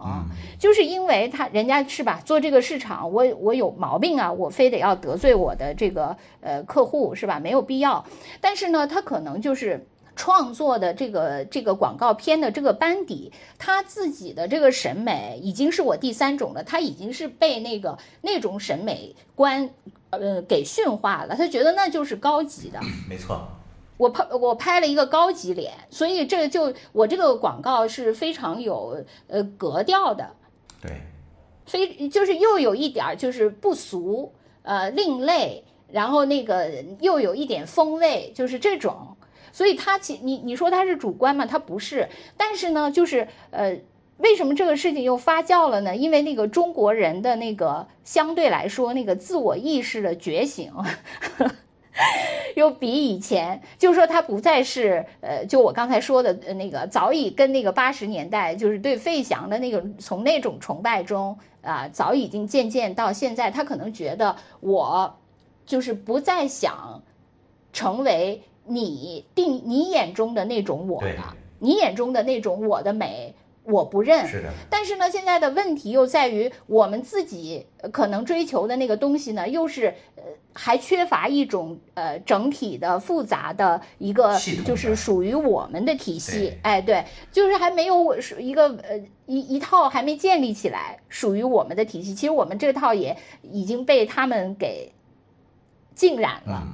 [0.60, 7.39] 就是因为他人家是吧，做这个市场，我我有毛病啊，我非得要得罪我的这个呃客户是吧？
[7.39, 8.06] 没有必要，
[8.39, 9.88] 但是呢，他可能就是。
[10.15, 19.69] 创作的这个这个广告片的这个班底，他自己的这个审美已经是我第三种了，他已经是被那个那种审美观，
[20.12, 21.36] 呃，给驯化了。
[21.36, 22.80] 他觉得那就是高级的。
[23.10, 23.47] 没错，
[23.97, 30.36] 我拍我拍了一个高级脸，所以这就我这个广告是非常有呃格调的。
[30.80, 30.91] 对，
[31.65, 39.17] 非就是又有一点儿就是不俗，呃，另类，然后那个又有一点风味，就是这种。
[39.54, 41.46] 所以他其你你说他是主观嘛？
[41.46, 43.80] 他不是，但是呢，就是呃，
[44.18, 45.96] 为什么这个事情又发酵了呢？
[45.96, 50.74] 因为那个中国人的那个相对来说那个自我意识的觉醒。
[52.56, 65.20] 又比以前，就是说他不再是呃，就我刚才说的那个，早已跟那个八十年代，就是对费翔的那个从那种崇拜中啊，早已经渐渐到现在，他可能觉得我
[65.66, 67.04] 就是不再想
[67.72, 73.36] 成为你定你眼中的那种我了，你眼中的那种我的美。
[73.65, 74.52] 我不认，是的。
[74.69, 79.86] 但是呢，现在的问题又在于我们自己可能追求的那个东西呢，又是
[80.17, 86.58] 呃还缺乏一种呃整体的复杂的一个，就是属于我们的体系。
[86.62, 92.13] 哎，对，就是还没有是一个呃一一套还没建立起来属于我们的体系。
[92.13, 94.91] 其实我们这套也已经被他们给
[95.95, 96.67] 浸染了，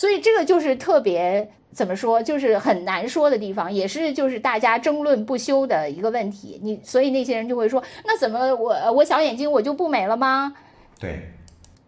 [0.00, 1.52] 所以这个就是特别。
[1.72, 6.58] 怎么说，就是很难说的地方，也是就是大家争论不休的一个问题。
[6.64, 10.52] 你所以那些人就会说，那怎么我我小眼睛我就不美了吗？
[10.98, 11.28] 对。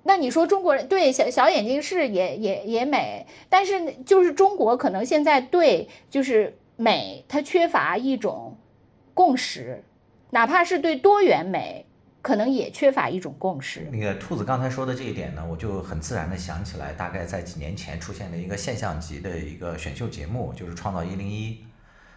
[0.05, 8.57] 那你说中国人对小小眼睛是也也也美，但是就是中国可能现在对就是美，它缺乏一种
[9.15, 9.83] 共识，
[10.31, 11.87] 哪怕是对多元美。
[12.23, 13.81] 可能也缺乏一种共识。
[13.91, 21.55] 那个兔子刚才说的这一点呢，我就很自然的想起来，大概在几年前出现的一个现象级的一个选秀节目，就是《创造一零一》。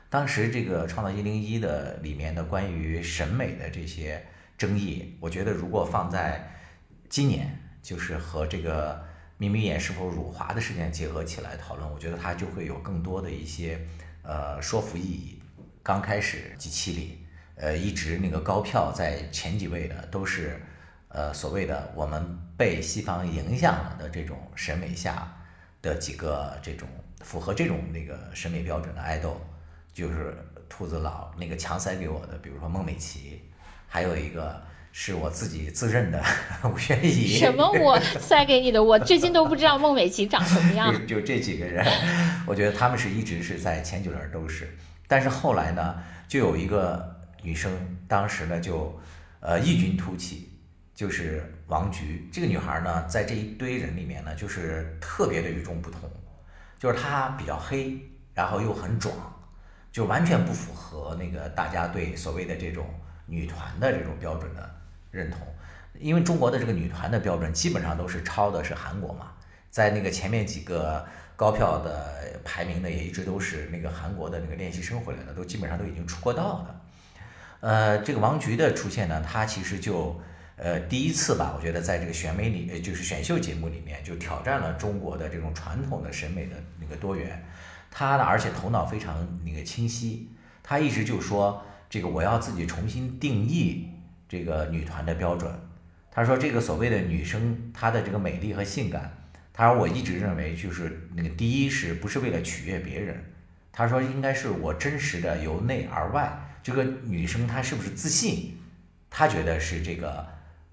[0.07, 4.23] 当时这个《创造一零一》的里面的关于审美的这些
[4.57, 6.49] 争议，我觉得如果放在
[7.09, 9.03] 今年，就是和这个
[9.37, 13.79] 眯眯眼是否辱华的事件结合起来讨论，我觉得它就会有更多的一些
[14.21, 15.41] 呃说服意义。
[15.81, 17.24] 刚开始几期里。
[17.57, 20.61] 呃，一直那个高票在前几位的都是，
[21.07, 25.33] 呃，所谓的我们被西方影响了的这种审美下
[25.81, 26.85] 的几个这种
[27.21, 29.39] 符合这种那个审美标准的爱豆，
[29.93, 30.35] 就是
[30.67, 33.39] 兔子老那个强塞给我的，比如说孟美岐，
[33.87, 36.21] 还有一个是我自己自认的
[36.69, 37.37] 吴宣仪。
[37.37, 37.71] 什么？
[37.71, 38.83] 我塞给你的？
[38.83, 40.93] 我至今都不知道孟美岐长什么样。
[41.07, 41.85] 就这几个人，
[42.45, 44.75] 我觉得他们是一直是在前几轮都是，
[45.07, 47.14] 但是后来呢，就有一个。
[47.45, 47.71] 女生
[48.07, 48.99] 当时呢就，
[49.39, 50.49] 呃异军突起，
[50.95, 52.27] 就是王菊。
[52.33, 56.09] 这个女孩呢，在这一堆人里面呢，就是特别的与众不同，
[56.79, 57.99] 就是她比较黑，
[58.33, 59.13] 然后又很壮，
[59.91, 62.83] 就完全不符合那个大家对所谓的这种
[63.27, 64.75] 女团的这种标准的
[65.11, 65.39] 认同，
[65.99, 69.33] 因为中国的这个女团的标准基本上都是抄的是韩国嘛，
[69.69, 71.05] 在那个前面几个
[71.35, 76.81] 高票的排名呢，也一直都是那个韩国的那个练习生回来的，都基本上都已经出过道的。
[77.61, 80.21] 呃，这个王菊的出现呢，她其实就
[80.57, 87.43] 呃第一次吧，我觉得在这个选美里，呃就是选秀节目里面，就挑战了中国的这种传统的审美的那个多元。
[87.89, 90.29] 她呢，而且头脑非常那个清晰，
[90.61, 93.89] 她一直就说这个我要自己重新定义
[94.29, 95.51] 这个女团的标准。
[96.11, 99.11] 她说这个所谓的女生她的这个美丽和性感，
[99.51, 103.23] 她说我一直认为就是那个第一是不是为了取悦别人？
[103.71, 106.31] 她说应该是我真实的由内而外。
[106.65, 108.57] 这个女生她是不是自信？
[109.07, 110.25] 她觉得是这个，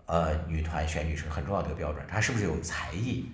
[0.07, 2.03] 呃，女团选女生很重要的一个标准。
[2.09, 3.31] 她是不是有才艺？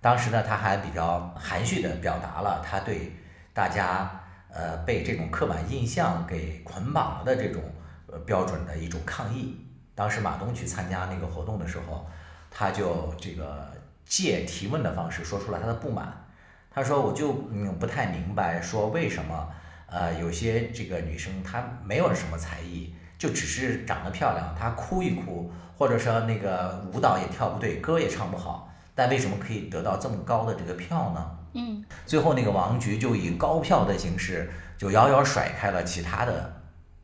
[0.00, 3.10] 当时呢，她还比较含蓄地表达了她对
[3.52, 4.08] 大家，
[4.50, 7.60] 呃，被这种刻板印象给捆绑了的这种
[8.06, 9.66] 呃标准的一种抗议。
[9.96, 12.08] 当时马东去参加那个活动的时候，
[12.48, 13.68] 他就这个
[14.04, 16.24] 借提问的方式说出了他的不满。
[16.70, 19.48] 他说：“我就嗯不太明白，说为什么。”
[19.86, 31.38] 呃，有些这个女生她没有什么才艺，就只是长得漂亮，她哭一哭，或者说那个舞蹈也跳不对，歌也唱不好，但为什么可以得到这么高的这个票呢？
[31.54, 36.62] 嗯，最后那个王菊就以高票的形式就遥遥甩开了其他的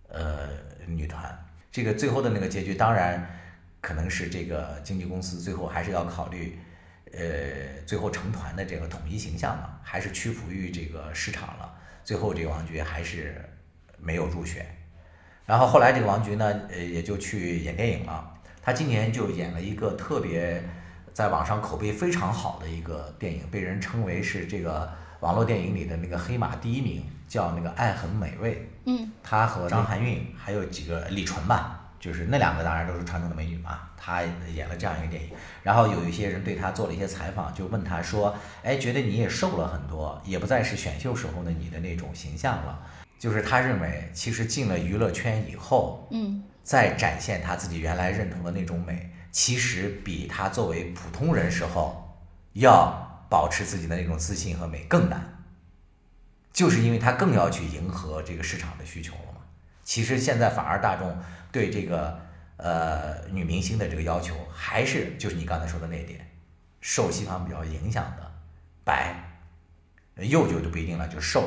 [0.08, 0.48] 呃
[0.86, 1.38] 女团。
[1.70, 3.30] 这个最后的那个结局，当然
[3.80, 6.58] 可能是这个经纪公司最后还是要考虑，
[7.12, 7.20] 呃，
[7.86, 11.74] 最后成团的这个统一形象嘛，还是屈服于这个市场了。
[12.04, 13.48] 最后这个王菊还是
[13.98, 14.66] 没有入选，
[15.46, 18.34] 然后后来这个王菊呢，呃，也就去演电影了。
[18.62, 20.62] 她今年就演了一个特别
[21.12, 28.54] 在网上口碑非常好的一个电影，被人称为是这个网络电影里的那个黑马第一名，叫那个《爱很美味》。
[28.86, 29.10] 嗯。
[29.22, 31.81] 她和张含韵还有几个李纯吧。
[32.02, 35.30] 就是那两个当然都是传统的美女嘛，她演了这样一个电影，
[35.62, 42.84] 然后有一些人对她做了一些采访，就问她说：“哎，觉得你也瘦了很多，也不再是选秀时候的你的那种形象了。”
[43.20, 52.18] 就是她认为其实进了娱乐圈以后，嗯再展现她自己原来认同的那种美，其实比她作为普通人时候
[52.54, 55.44] 要保持自己的那种自信和美更难，
[56.52, 59.38] 就是因为她更要去迎合这个市场的需求了嘛。
[59.84, 61.16] 其实现在反而大众
[61.52, 62.18] 对这个
[62.56, 66.26] 呃女明星的这个要求，还是就是你刚才说的那一点，
[66.80, 68.32] 受西方比较影响的
[68.82, 69.14] 白，
[70.16, 71.44] 幼就就不一定了，就瘦，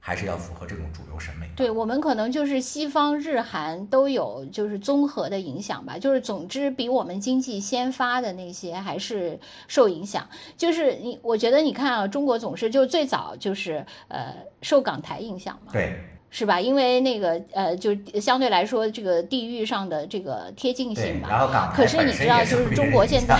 [0.00, 1.48] 还是要符合这种主流审美。
[1.56, 10.28] 对我们可能就是西方、日韩都有就是综合的影响吧，就是总之比我们经济先发的那些还是受影响。
[10.56, 15.98] 就是你，我觉得你看啊，中国总是就最早就是呃受港台影响嘛，对
[16.30, 16.60] 是吧？
[16.60, 21.28] 因为那个呃，就相对来说这个地域上的这个贴近性，吧。
[21.30, 23.38] 然后港台可是你知道就是中国现在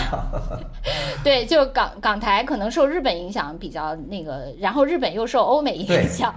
[1.22, 6.34] 对，就港港台可能受日本影响比较那个，然后日本又受欧美影响，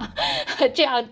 [0.74, 1.06] 这样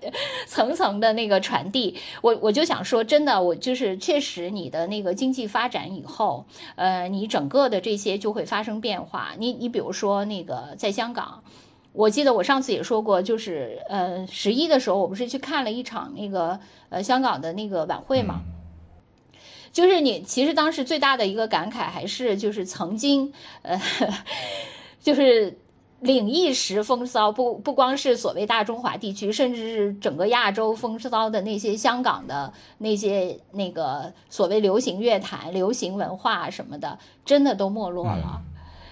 [0.45, 1.97] 层层的那个传递。
[2.21, 9.29] 我我就想说，真的，我就是确实你的那个经济发展以后，呃，你整个的这些就会发生变化。
[9.37, 11.41] 你你比如说那个在香港。
[11.91, 16.59] 我记得我上次也说过，就是呃十一的时候，我不是去看了一场那个
[16.89, 18.41] 呃香港的那个晚会嘛，
[19.71, 23.33] 就是你其实当时最大的一个感慨还是就是曾经
[23.63, 23.81] 呃，
[25.01, 25.57] 就是
[25.99, 38.41] 领一时风骚，不不光是所谓大中华地区，甚至是整个亚洲风骚的那些香港的那些那个所谓流行乐坛、流行文化什么的，真的都没落了。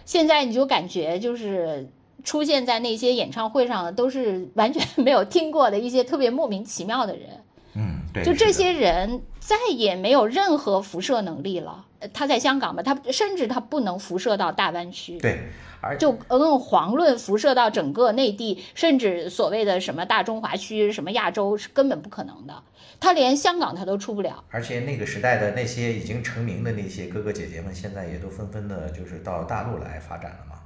[0.03, 1.87] 现在你就感觉就是。
[2.27, 7.29] 出现在那些演唱会上的都是完全 没有听过的一些特别莫名其妙的人，
[7.73, 11.85] 嗯，对，就这些人再也没有任何辐射能力了。
[11.99, 15.39] 呃他在香港吧，他甚至他不能辐射到大湾区，对，
[15.79, 22.53] 而就更遑论辐射到整个内地，甚至所谓的什么大中华区、什么亚洲是根本不可能的。
[22.99, 24.43] 他连香港他都出不了。
[24.51, 30.56] 而且那个时代的那些已经成名的那些哥哥姐姐们，现在也都纷纷的就是到大陆来发展了嘛。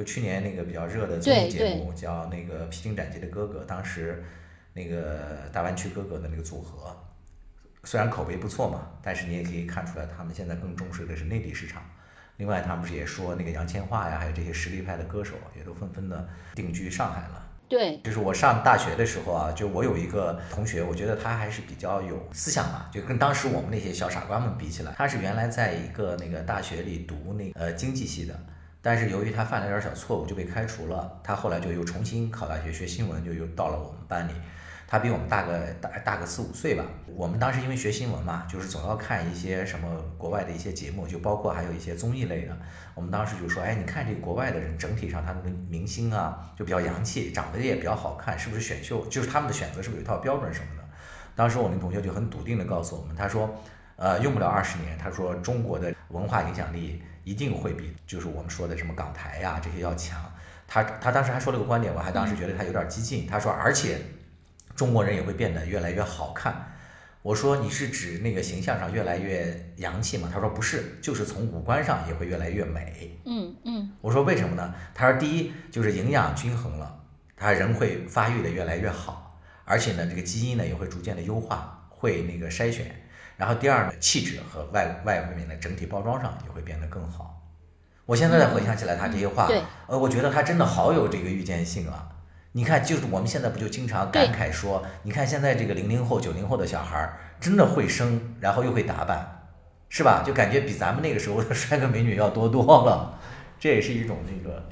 [0.00, 4.24] 就去年那个比较热的综艺节目叫那个《披荆斩棘的哥哥》，当时
[4.72, 6.96] 那个大湾区哥哥的那个组合，
[7.84, 11.82] 虽然口碑不错嘛，但是你也可以看出来，他们现在更重视的是内地市场。
[12.38, 17.46] 另外，他们不是也说那个杨千嬅呀，还有这些实力派的歌手，也都纷纷的定居上海了。
[17.68, 28.34] 对，就是我上大学的时候啊，就我有一个同学，我觉得他还是比较有思想吧，就跟当时我们那些小傻瓜们比起来，他是原来在一个那个大学里读那个呃经济系的，
[28.82, 34.32] 但是由于他犯了点小错误就被开除了，他后来就又重新考大学学新闻，就又到了我们班里。
[34.88, 36.84] 他比我们大个大大个四五岁吧。
[37.06, 42.56] 我们当时因为学新闻嘛，就是总要看一些什么国外的一些节目，就包括还有一些综艺类的。
[42.94, 49.06] 我们当时就说，哎，你看这个国外的人，整体上他们的明星啊，就比较洋气，长得也比较好看，是不是选秀？
[49.06, 50.82] 就是他们的选择是不是有一套标准什么的？
[51.36, 53.48] 当时我那同学就很笃定的告诉我们，他说，
[53.94, 60.20] 呃，用不了二十年，他说中国的文化影响力一定会比就是我们说的什么港台呀、这些要强。
[60.66, 63.26] 他他当时还说了个观点，我还当时觉得他有点激进。
[63.26, 63.98] 他说，而且
[64.76, 66.72] 中国人也会变得越来越好看。
[67.22, 70.30] 我说你是指那个形象上越来越洋气吗？
[70.32, 73.18] 他说不是，就是从五官上也会越来越美。
[73.26, 74.74] 嗯嗯我说为什么呢？
[74.94, 77.00] 他说第一就是营养均衡了，
[77.36, 82.86] 他人会发育的越来越好，而且呢这个基因呢也会逐渐的优化，会那个筛选。
[83.40, 87.40] 然后第二呢，气质和外外面的整体包装上也会变得更好。
[88.04, 92.06] 我现在再回想起来他这些话，对呃，我觉得他真的好有这个预见性啊。
[92.52, 99.48] 你看，就是我们现在不就经常感慨说，你看现在这个零零后、九零后的小孩儿真的会生，然后又会打扮，
[99.88, 100.22] 是吧？
[100.22, 103.18] 就感觉比咱们那个时候的帅哥美女要多多了。
[103.58, 104.68] 这也是一种那个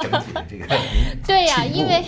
[0.00, 0.66] 整体的这个
[1.26, 2.04] 对呀、进步因为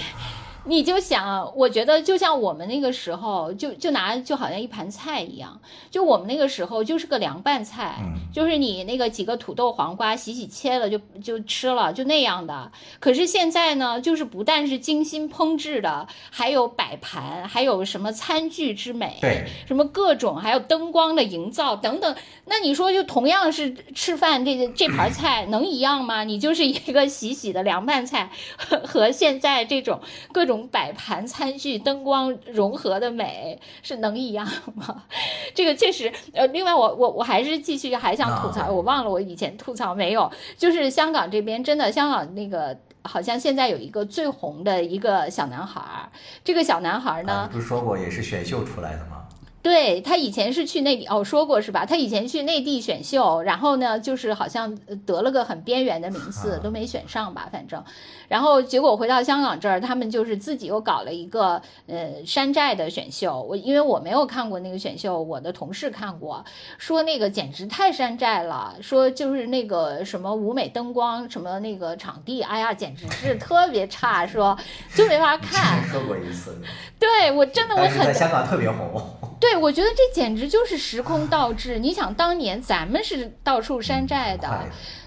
[0.65, 5.61] 你就想，我觉得就像我们那个时候，就就拿就好像一盘菜一样，
[5.91, 12.71] 就我们那个时候就是个凉拌菜，嗯就是你那个几个土豆、黄瓜洗洗切了就就吃了，就那样的。
[13.01, 22.15] 可是现在呢，就是不但是精心烹制的，还有摆盘，还有什么餐具之美，对什么各种，还有灯光的营造等等。
[22.47, 26.25] 那你说，就同样是吃饭，这这盘菜能一样吗？
[26.25, 30.01] 你就是一个洗洗的凉拌菜，和和现在这种
[30.33, 35.05] 各种摆盘、餐具、灯光融合的美，是能一样吗？
[35.55, 46.09] 这个确实，呃，另外我我我还是继续还想吐槽，啊我忘了我以前吐槽没有，就是香港这边真的，香港那个好像现在有一个最红的一个小男孩儿，
[46.45, 47.33] 这个小男孩儿呢。
[47.33, 49.22] 啊，不是说过也是选秀出来的吗？
[49.63, 51.87] 对他以前是去内地哦，说过是吧？
[51.87, 57.83] 他以前去内地选秀，然后呢，就是好像得了个很边缘的名次，都没选上吧，反正。
[58.27, 63.41] 然后结果回到香港这儿，他们就是自己又搞了一个呃山寨的选秀。
[63.43, 66.45] 我因为我没有看过那个选秀，我的同事看过，
[66.77, 74.59] 说那个简直太山寨了，说就是那个什么舞美灯光，什么那个场地，哎呀，简直是特别差，说
[74.97, 75.87] 就没法看。
[75.89, 76.59] 说过一次。
[76.99, 79.01] 对我真的我很在香港特别红。
[79.43, 81.81] 对，我觉得这简直就是时空倒置。
[81.81, 84.49] 你想当年咱们是到处山寨的。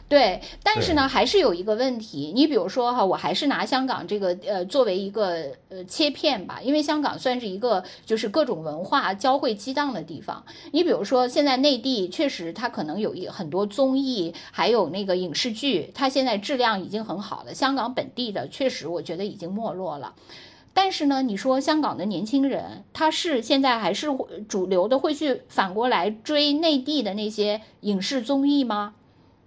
[0.10, 2.34] 对，但是呢，还是有一个问题。
[2.36, 10.46] 你比如说哈，我还是拿香港这个呃作为一个呃切片吧，因为香港算是一个就是各种文化交汇激荡的地方。
[10.72, 17.54] 你比如说，现在内地确实它可能有一很多综艺，还有那个影视剧，它现在质量已经很好了。
[17.54, 20.14] 香港本地的确实，我觉得已经没落了。
[20.78, 24.08] 但是呢，你说香港的年轻人，他是现在还是
[24.50, 28.94] 主流的，会去反过来追内地的那些影视综艺吗？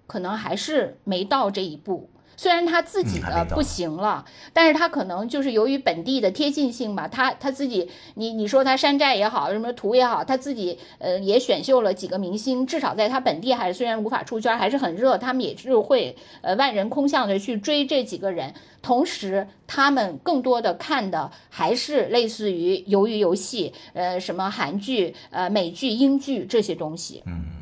[0.07, 2.09] 可能还是没到这一步，
[2.39, 27.59] 虽然他自己的不行了，但是他可能就是由于本地的贴近性吧，他他自己，你你说他山寨也好，什么图也好，他自己呃也选秀了几个明星，至少在他本地还是虽然无法出圈，还是很热，他们也是会呃万人空巷的去追这几个人，同时他们更多的看的还是类似于鱿鱼游戏，呃什么韩剧、呃美剧、英剧这些东西，嗯。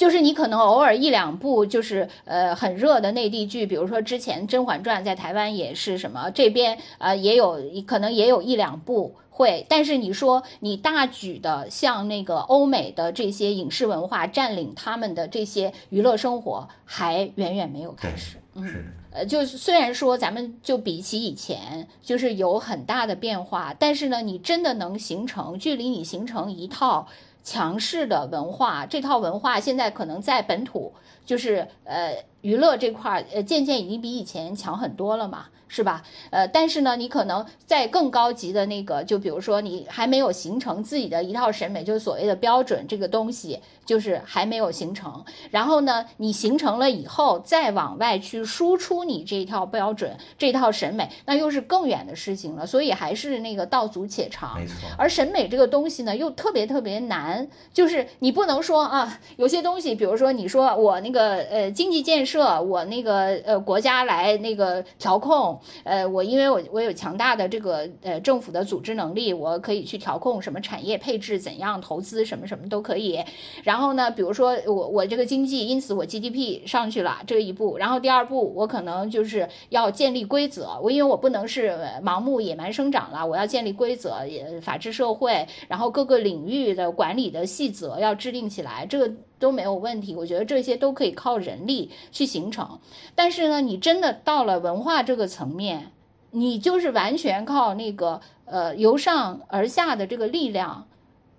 [0.00, 18.38] 就是你可能偶尔一两部就是呃很热的内地剧，比如说之前《甄嬛传》在台湾也是什么，这边呃也有可能也有一两部会，但是你说你大举的像那个欧美的这些影视文化占领他们的这些娱乐生活，还远远没有开始。
[18.54, 18.66] 嗯，
[19.12, 27.06] 呃，就是虽然说咱们就比起以前就是有很大的变化，但是呢，你真的能形成距离你形成一套。
[27.42, 30.92] 强势的文化，这套文化现在可能在本土，
[31.24, 35.46] 就是呃娱乐这块儿，呃渐渐已经比以前强很多了嘛。
[35.72, 36.02] 是吧？
[36.30, 45.24] 呃，但是呢，你可能在更高级的那个，就比如说你还没有形成自己的一套审美，就是所谓的标准这个东西，就是还没有形成。
[45.52, 52.66] 然后呢，你形成了以后，再往外去输出你这一套标准、这套审美，那又是更远的事情了。
[52.66, 54.58] 所以还是那个道阻且长。
[54.58, 54.74] 没错。
[54.98, 65.58] 而审美这个东西呢，又特别特别难，就是你不能说啊，有些东西，比如说你说我那个呃经济建设，设我那个呃国家来那个调控。
[65.82, 73.18] 呃，我因为我我有强大的这个呃政府的组织能力，我可以去调控什么产业配置，怎样投资什么什么都可以。
[73.64, 77.76] 然后呢，比如说我我这个经济，因此我 GDP 上去了这一步。
[77.78, 89.10] 然后第二步，我可能就是要建立规则，我因为我不能是盲目野蛮生长了，我要建立规则，也法治社会，然后各个领域的管理的细则要制定起来，这个。
[89.40, 92.78] 都没有问题，我觉得这些都可以靠人力去形成。
[93.16, 95.90] 但是呢，你真的到了文化这个层面，
[96.30, 100.86] 你就是完全靠那个呃由上而下的这个力量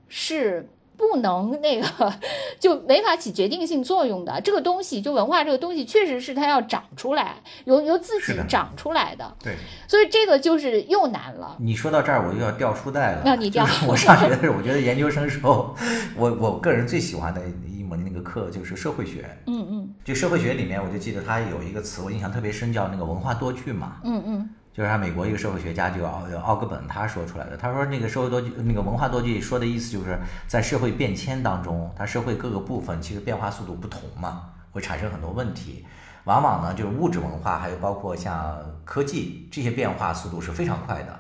[0.10, 0.68] 是。
[0.98, 2.14] 不能那个
[2.60, 9.36] 就没法起决定性作用的这个东西，就文化这个东西，确实是它要长出来，由由自己长出来的。
[9.44, 9.56] 对，
[9.88, 11.58] 所以这个就是又难了。
[11.60, 13.24] 你说到这儿，我又要掉书袋了。
[13.26, 13.66] 那你掉。
[13.88, 15.76] 我上学的时候，我觉得研究生时候，
[16.16, 19.30] 我我个人最喜欢的一门那个课就是社会学。
[19.48, 19.94] 嗯嗯。
[20.04, 23.98] 就社会学里面，我就记得它有一个词，我印象特别深，叫那个文化多句嘛。
[24.04, 24.50] 嗯嗯。
[24.74, 27.58] 就是他美国一个社会学家，就奥奥格本他说出来的。
[27.58, 30.18] 他说那个社会多句，那个文化多句说的意思就是
[30.48, 35.86] 在社会变迁当中，它社会各个部分其实变化速度不同嘛，会产生很多问题。
[36.24, 41.20] 往往呢，就是物质文化，还有包括像科技这些变化速度是非常快的，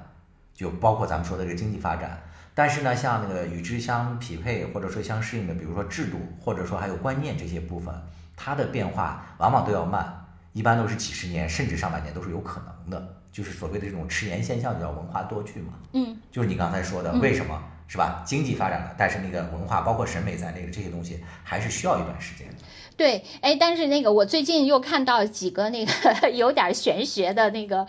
[0.53, 2.24] 就包括咱们说的这个经济发展。
[2.54, 7.93] 但是呢，像那个与之相匹配或者说相适应的，比如说制度或者说还有观念这些部分，
[8.36, 13.16] 它的变化往往都要慢，一般都是几十年甚至上百年都是有可能的。
[13.32, 15.74] 就是所谓的这种迟延现象，叫文化多聚嘛。
[15.93, 17.58] 嗯，就是你刚才说的，为什么
[17.91, 18.23] 是吧？
[18.25, 22.47] 经济发展了，但是那个文化，包括审美在内的这些东西，还是需要一段时间。
[22.95, 27.85] 对，哎，但是那个我最近又看到几个那个 有点玄学的那个。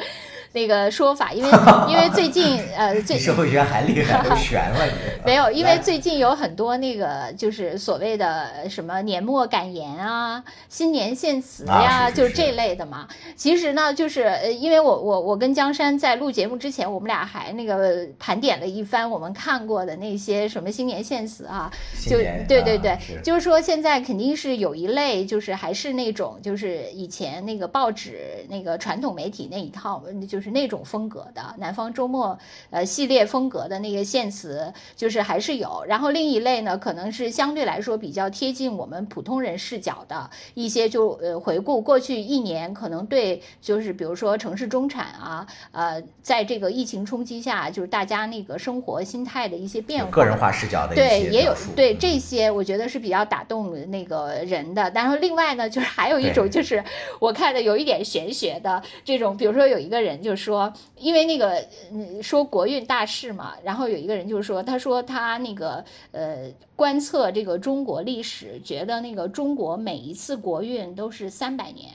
[0.55, 1.51] 那个说法，因为
[1.89, 4.87] 因为最近呃，最社会学还厉害，都悬了。
[5.25, 13.09] 没有，因为最近有很多那个就是所谓的什么年末感言啊、新年献词呀，就是这类的嘛。
[13.35, 21.71] 其实呢，就是呃，因为我我我跟江山在录节目之前，我们俩还那个盘点了一番我们看过的的那些什么新年献词啊，
[22.01, 22.17] 就
[22.49, 32.39] 对对对，就是说现在肯定是有一类，就是还是那种就是以前那个报纸那个传统媒体那一套，就是那种风格的南方周末
[32.71, 35.85] 呃系列风格的那个献词，就是还是有。
[35.87, 54.91] 然后另一类呢，可能是相对来说比较贴近我们普通人视角的一些就，呃回顾过去一年可能对就是比如说城市中产啊，呃，在这个疫情冲击下，就是大家那个生活心态的一些变化，个人化视角的对，也有对嗯这些，我觉得是比较打动那个人的。
[54.95, 56.83] 然后另外呢，就是还有一种就是
[57.21, 61.63] 我看的有一点玄学的这种，比如说有一个人就说，因为那个
[61.93, 71.91] 嗯说国运大事嘛，然后有一个人就说，他说他那个呃观测这个中国历史，觉得那个中国每一次国运都是三百年。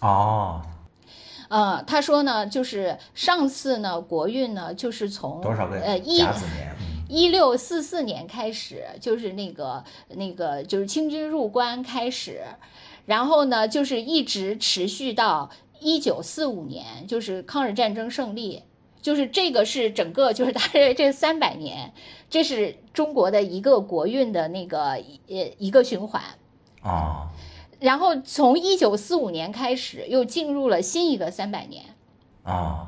[0.00, 0.62] 哦，
[1.48, 6.68] 呃，他说呢，就是上次呢国运呢，就是从多少个呃一甲子年？
[6.80, 12.42] 嗯一六四四年开始，就是那个那个就是清军入关开始，
[13.06, 15.50] 然后呢，就是一直持续到
[15.80, 18.62] 一九四五年，就是抗日战争胜利，
[19.00, 21.92] 就是这个是整个就是他认为这三百年，
[22.28, 24.90] 这是中国的一个国运的那个
[25.28, 26.22] 呃一个循环。
[26.82, 27.28] 啊，
[27.80, 31.84] 然后从一九四五年开始，又进入了新一个三百年。
[32.44, 32.86] 哦，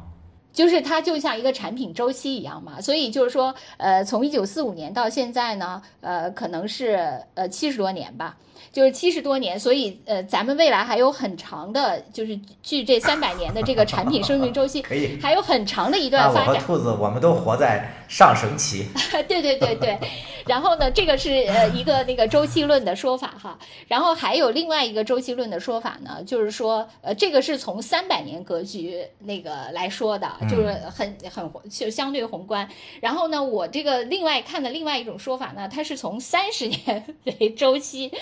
[0.52, 8.36] 就是它就像一个产品周期一样嘛，所以就是说，呃，从一九四五年到现在呢，呃，可能是呃七十多年吧，
[8.72, 15.18] 就是七十多年，所以呃，咱们未来还有很长的，就是距这三百年的这个产品生命周期， 可以。
[15.20, 16.60] 还有很长的一段发展。
[16.60, 18.86] 和兔子，我们都活在上升期。
[19.26, 19.98] 对对对对，
[20.46, 23.58] 然后呢，这个是呃一个那个周期论的说法哈，
[23.88, 32.68] 然后还有另外一个周期论的说法呢，就是说呃这个是从三百年格局那个来说的，就是很很就相对宏观。
[33.00, 38.12] 然后呢，我这个另外看的另外一种说法呢，它是从三十年 为周期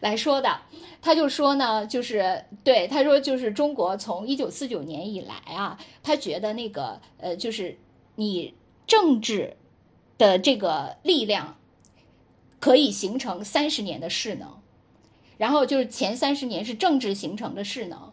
[0.00, 0.62] 来说的。
[1.00, 7.78] 他就说呢，就是对他说，就是中国从一九四九年以来啊，他觉得那个呃，就是
[8.14, 8.54] 你
[8.86, 9.56] 政治
[10.16, 11.58] 的这个力量
[12.58, 14.48] 可以形成三十年的势能，
[15.36, 18.12] 然后就是前三十年是政治形成的势能，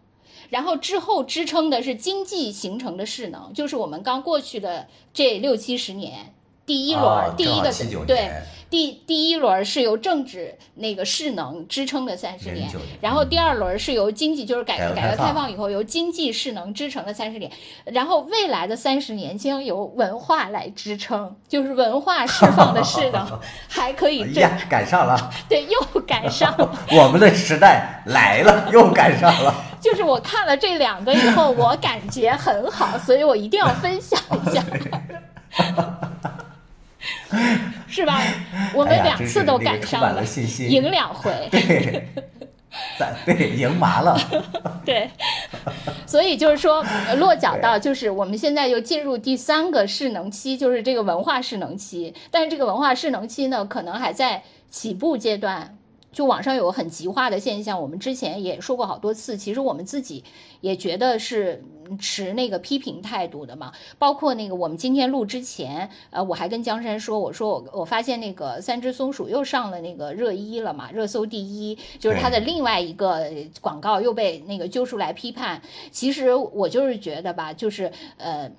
[0.49, 6.34] 然后之后支撑的是经济形成的势能，就是我们刚过去的这六七十年。
[6.63, 7.73] 第一轮，哦第一个
[8.05, 17.51] 对年，第第一轮是由政治那个势能支撑的三十年09年，然后第二轮是由经济，就是改改革改革开放以后由经济势能支撑的三十年，
[17.84, 29.53] 然后未来的三十年将由文化来支撑，就是文化释放的势能 还可以呀，赶上了，对又赶上了， 我们的时代来了，又赶上了。
[29.82, 34.63] 就是我看了这两个以后，我感觉很好，所以我一定要分享一下。
[37.88, 38.22] 是吧？
[38.74, 40.24] 我们两次都赶上了
[40.70, 41.32] 赢两回。
[41.52, 42.08] 对，
[43.26, 44.18] 对赢麻了。
[44.86, 45.10] 对，
[46.06, 52.14] 所以就是说，呃落脚到就是我们现在又进入第三个势能期，就是这个文化势能期。
[52.30, 55.78] 但是这个文化势能期呢，可能还在起步阶段。
[56.12, 60.24] 就网上有个很极化的现象，我们之前也说过好多次，其实我们自己
[60.59, 63.72] 也觉得是嗯持那个批评态度的嘛。
[63.97, 75.62] 包括那个我们今天录之前，呃，我还跟江山说，我说我我发现那个三只松鼠又上了那个热一了嘛，热搜第一，就是它的另外一个呃广告又被那个揪出来批判。
[75.91, 78.51] 其实我就是觉得吧，就是呃。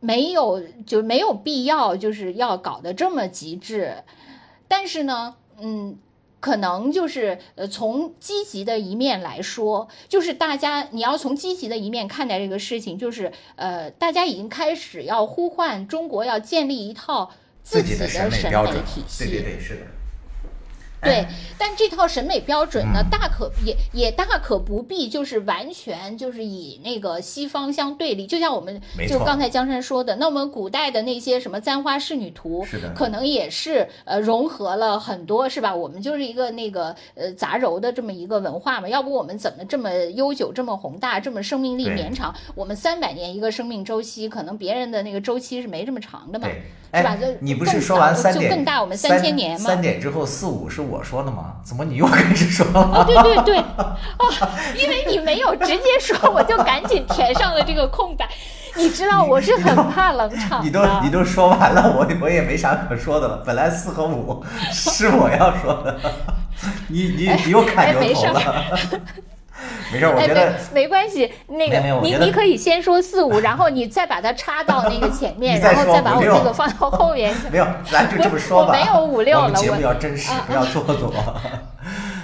[0.00, 4.04] 没有，就没有必要，就是要搞得这么极致。
[4.68, 5.98] 但是呢，嗯，
[6.40, 17.30] 可能就是呃，从积极的一面来说，就是大家你要从积极的一面看待这个事情，就是呃，大家已经开始要呼唤中国要建立一套
[17.62, 19.24] 自己己的审审美体系。
[19.24, 19.80] 对对对，是的。
[21.00, 28.26] 对哎，但这套审美标准呢，嗯大可也也大可不必，就是完全就是以那个西方相对立。
[28.26, 35.74] 就像我们就刚才江山说的，那我们古代的那些什么簪花仕女图，是的可能也是呃融合了很多，是吧？
[35.74, 42.34] 我们就是一个那个呃杂糅的这么一个文化嘛，要不我们怎么这么悠久、这么宏大、这么生命力绵长？
[42.54, 46.48] 我们三百年一个生命周期，可能别人的那个周期是没这么长的嘛。
[46.48, 46.62] 对，
[46.94, 51.54] 是吧就哎，你不是说完三点更大我们三3000年嘛三点之后四五是我说的吗？
[51.62, 53.04] 怎么你又开始说哦，了？
[53.04, 53.58] 对对对，
[54.18, 58.28] 哦，因为你没有直接说，我就赶紧填上了这个空白。
[58.74, 60.64] 你知道我是很怕冷 场的。
[60.64, 63.42] 你都你都说完了，我我也没啥可说的了。
[63.44, 65.98] 本来四和五 是我要说的，
[66.88, 68.64] 你你你又哎砍牛头了。
[69.92, 77.34] 没事，我哎，觉得没没关系，那个你你可以先说四五，然后你再把它插到那个前 面，然后再把我这个放到后面。
[77.50, 78.68] 没有，咱就这么说吧。
[78.68, 81.12] 我没有五六了我们节目要真实，啊不要做作。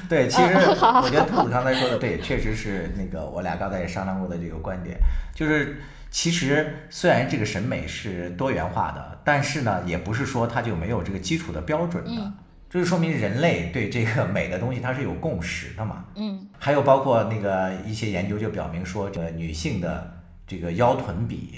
[0.08, 4.96] 对，其实我觉得兔子刚才说的对，确实是那个我俩刚才也商量过的这个观点，
[5.34, 5.80] 就是
[6.10, 12.10] 其实虽然这个审美是多元化的，但是呢，也不是说它就没有这个基础的标准的。
[12.10, 12.32] 嗯
[12.74, 16.04] 这就说明人类对这个美的东西它是有共识的嘛。
[16.16, 20.12] 嗯还有包括那个一些研究就表明说，这个女性的
[20.44, 21.50] 这个腰臀比，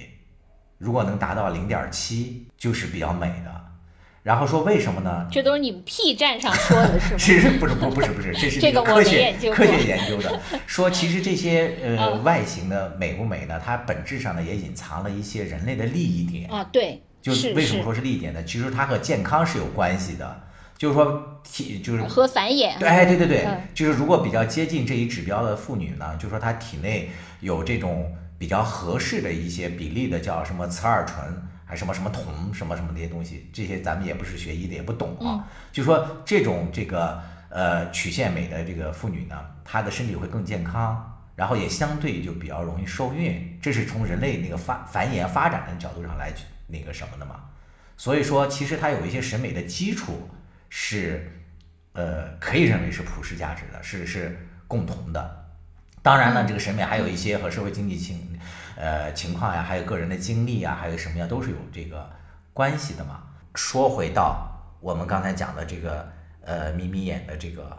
[0.76, 3.64] 如果能达到零点七，就是比较美的。
[4.22, 5.26] 然后说为什么呢？
[5.32, 7.16] 这都是你们 P 站上说的是吗？
[7.18, 16.50] 是是不是不不是不是，这是这个科学研究科学研究的，说其实这些呃嗯外形的美不美呢，它本质上呢也隐藏了一些人类的利益点。
[16.50, 18.44] 啊，对，就是为什么说是利益点呢？
[18.44, 20.42] 其实它和健康是有关系的，
[20.77, 22.79] 就是说体就是和繁衍。
[22.79, 27.11] 对，哎，对对对，嗯就是如果比较接近这一指标的妇女呢，就说她体内
[27.41, 31.18] 有这种比较合适的一些比例的，叫什么雌二醇，
[31.64, 35.49] 还什么什么酮，什么什么这些东西，这些咱们也不是学医的，也不懂嗯啊。
[35.72, 46.33] 就说这种这个呃曲线美的这个妇女呢，她的身体会更健康，然后也相对就比较容易受孕，这是从人类那个发繁衍发展的角度上来
[46.66, 47.37] 那个什么的嘛。
[47.97, 50.29] 所以说，其实它有一些审美的基础
[50.68, 51.30] 是，
[51.92, 54.36] 呃，可以认为是普世价值的，是是
[54.66, 55.44] 共同的。
[56.02, 58.38] 当然呢，这个审美还有一些和社会经济情，
[58.76, 62.08] 呃情况呀，还有个人的经历呀，还有什么呀，都是有这个
[62.52, 63.24] 关系的嘛。
[63.54, 66.12] 说回到我们刚才讲的这个
[66.42, 67.76] 呃眯眯眼的这个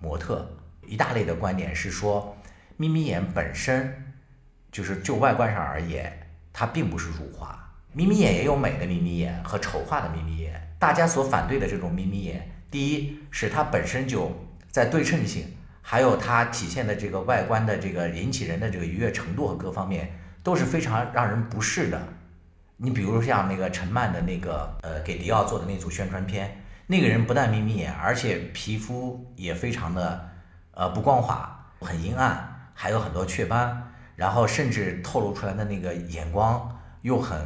[0.00, 0.50] 模特，
[0.86, 2.36] 一大类的观点是说，
[2.76, 4.14] 眯眯眼本身
[4.72, 7.63] 就是就外观上而言，它并不是辱华。
[7.96, 10.60] 眯眯眼也有美的眯眯眼和丑化的眯眯眼。
[10.80, 14.30] 大家所反对的这种眯眯眼，第一是它本身就
[14.68, 15.46] 在对称性，
[15.80, 22.02] 还有它体现的这个外观的这个引起人的这个愉悦程度和各方面都是非常让人不适的。
[22.76, 30.28] 你比如像那个陈曼的那个呃给迪奥做的那组宣传片，那个人不但眯眯眼，而且皮肤也非常的
[30.72, 37.38] 呃不光滑，很阴暗，还有很多雀斑，然后甚至透露出来的那个眼光又很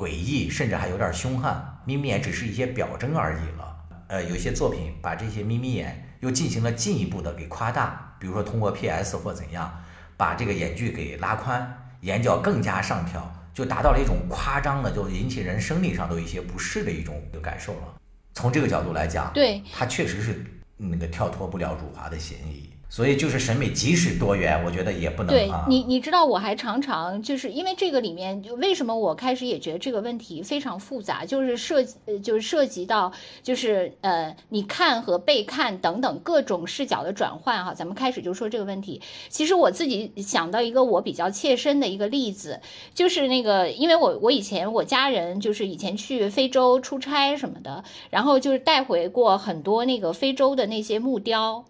[0.00, 1.78] 诡异，甚至还有点凶悍。
[1.84, 3.76] 眯眯眼只是一些表征而已了。
[4.08, 9.70] 呃，有些作品把这些眯眯眼又进行了进一步的给夸大，比如说通过 PS 或怎样，
[10.16, 18.00] 把这个眼距给拉宽，眼角更加上挑，就达到了一种夸张的，就引起人生理上都有一些不适的一种感受了。
[18.32, 20.44] 从这个角度来讲，对，它确实是
[20.76, 22.70] 那个跳脱不了辱华的嫌疑。
[22.90, 25.64] 所以就是审美即使多元，我觉得也不能对啊。
[25.68, 33.12] 你，你知道我还常常就是因为这个里面，就为什么我开始也觉得这个问题非常复杂，就是涉及，呃就是涉及到
[33.44, 37.72] 就是呃，你看和被看等等各种视角的转换哈。
[37.72, 39.00] 咱们开始就说这个问题。
[39.28, 42.60] 其实我自己想到一个我比较切身的一个例子，
[42.92, 51.64] 就是那个，因为我我以前我家人就是以前去非洲出差什么的，然后就是带回过很多那个非洲的那些木雕。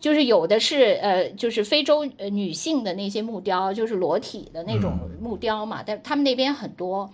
[0.00, 7.08] 就是有的是呃，就是非洲呃女性的那些木雕，就是裸体的那种木雕嘛，但他们那边很多。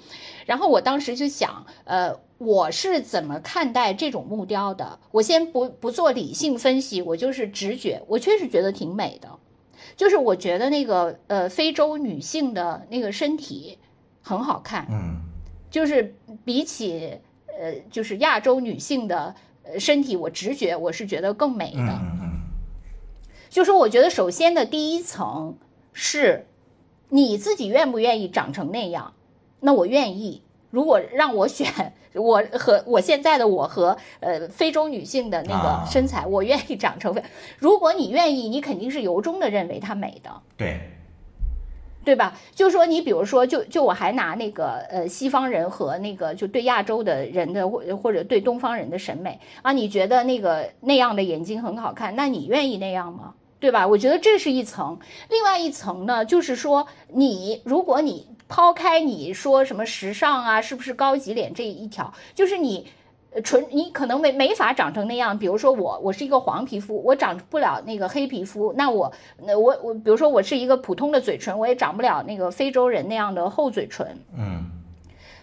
[0.47, 4.99] 然后我当时就想，呃，我是怎么看待这种木雕的？
[5.11, 9.28] 我先不不做理性分析，我就是直觉，我确实觉得挺美的。
[9.97, 13.76] 就是我觉得那个呃非洲女性的那个身体
[14.22, 15.16] 很好看，嗯
[15.70, 16.14] 就是
[16.45, 17.12] 比起
[17.59, 19.34] 呃就是亚洲女性的
[19.64, 21.78] 呃身体，我直觉我是觉得更美的。
[21.78, 22.36] 嗯嗯嗯，
[23.57, 25.57] 就是我觉得首先的第一层
[25.94, 26.46] 是
[27.09, 29.14] 你自己愿不愿意长成那样，
[29.61, 30.42] 那我愿意。
[30.68, 37.16] 如果让我选，我和我现在的我和呃非洲女性的那啊个身材，我愿意长成。
[37.59, 40.30] 如果你愿意，你肯定是由衷的认为它美的。
[40.59, 40.78] 对，
[42.04, 42.38] 对吧？
[42.54, 53.32] 就说你比如说，就就我还拿那个呃西方人和那个就对亚洲的人的或或者对东方人的审美啊，你觉得那个那样的眼睛很好看，那你愿意那样吗？
[53.59, 53.86] 对吧？
[53.86, 54.98] 我觉得这是一层，
[55.30, 62.86] 另外一层呢，就是说你如果你抛开你说什么时尚啊，是不是高级脸这一条，就是你。
[63.32, 69.12] 呃纯你可能没没法长成那样，比如说我我是一个黄皮肤，我长不了那个黑皮肤，那我
[69.44, 74.18] 那我我比如说我是一个普通的嘴唇，我也长不了那个非洲人那样的厚嘴唇。
[74.34, 74.64] 嗯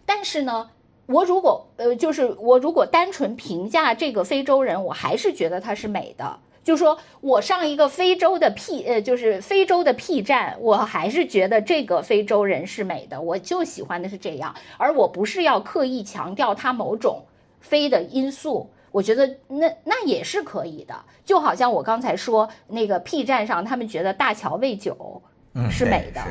[0.07, 0.71] 但是呢，
[1.05, 6.39] 我如果呃就是我如果单纯评价这个非洲人，我还是觉得她是美的。
[6.63, 17.23] 就说我上一个非洲的 P 呃，就是非洲的 P 站，我还是觉得这个非洲人是美的，我就喜欢的是这样，而我不是要刻意强调他某种
[17.59, 20.95] 非的因素，我觉得那那也是可以的。
[21.25, 25.21] 就好像我刚才说那个 P 站上，他们觉得大乔喂酒
[25.69, 26.21] 是美的。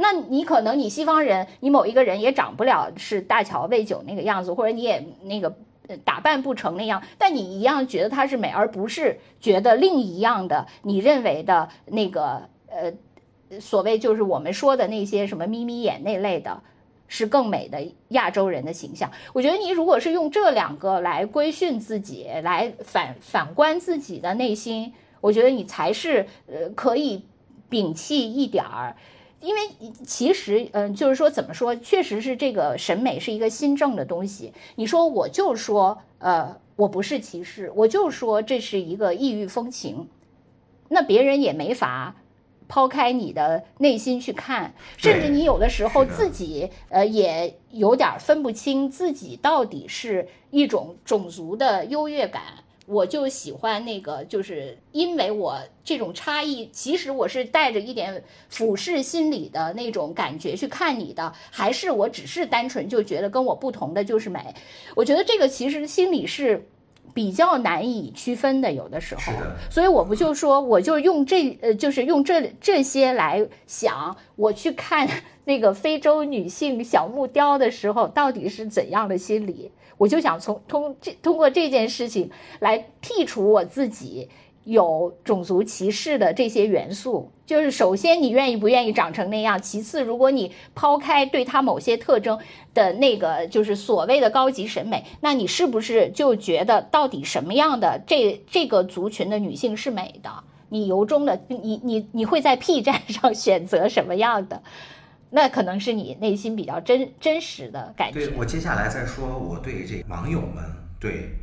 [0.00, 5.52] 那你可能你西方人，你某一个人也长不了是大乔喂酒那个样子，或者你也那个
[6.04, 12.92] 打扮不成那样，但你一样觉得它是美，而不是觉得另一样的你认为的那个呃
[13.60, 16.60] 所谓就是我们说的那些什么眯眯眼那类的，
[17.06, 19.10] 是更美的亚洲人的形象。
[19.32, 27.24] 我觉得你如果是用这两个来规训自己，来反反观自己的内心，我觉得你才是呃可以
[27.70, 28.94] 摒弃一点儿。
[29.40, 29.60] 因为
[30.04, 34.52] 其实，嗯，就是说，怎么说，确实是这个审美是一个新政的东西。
[34.74, 40.08] 你说，我就说，呃，我不是歧视，我就说这是一个异域风情，
[40.88, 42.16] 那别人也没法
[42.66, 52.42] 抛开你的内心去看，甚至你有的时候自己，呃，也有点分不清自己到底是一种种族的优越感。
[52.88, 64.40] 我就喜欢那个，就是因为我这种差异，其实我是带着一点俯视心理的那种感觉去看你的，还是我只是单纯就觉得跟我不同的就是美？
[64.94, 66.66] 我觉得这个其实心理是
[67.12, 69.32] 比较难以区分的，有的时候。
[69.70, 75.06] 所以我不就说，我就用这呃，就是用这这些来想，我去看
[75.44, 79.70] 那个非洲女性小木雕的时候，到底是怎样的心理？
[79.98, 82.30] 我就想从通这通过这件事情
[82.60, 84.28] 来剔除我自己
[84.64, 87.30] 有种族歧视的这些元素。
[87.44, 92.38] 就是首先你愿意不愿意长成那样，其次如果你抛开对他某些特征
[92.74, 100.30] 的那个就是所谓的高级审美，那你是不是就觉得到底什么样的这这个族群的女性是美的？
[100.68, 104.62] 你由衷的你你你会在 P 站上 选择什么样的？
[105.30, 108.26] 那可能是你内心比较真真实的感觉。
[108.26, 110.64] 对我接下来再说我对这网友们
[110.98, 111.36] 对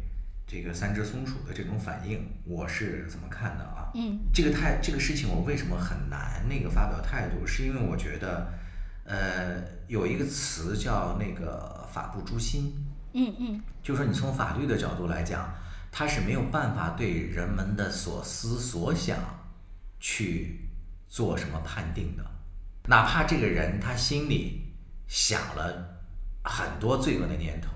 [0.48, 3.92] 这个三只松鼠的这种反应，我是怎么看的啊？
[3.96, 7.46] 嗯，这个态这个事情我为什么很难那个发表态度？
[7.48, 8.48] 是因为我觉得，
[9.06, 12.74] 呃，有一个词叫那个法不诛心。
[13.14, 15.50] 嗯嗯，就说你从法律的角度来讲，
[15.90, 19.18] 它是没有办法对人们的所思所想
[20.00, 20.60] 去
[21.08, 22.26] 做什么判定的。
[22.88, 24.74] 哪怕这个人他心里
[25.08, 26.00] 想了
[26.44, 27.72] 很多罪恶的念头，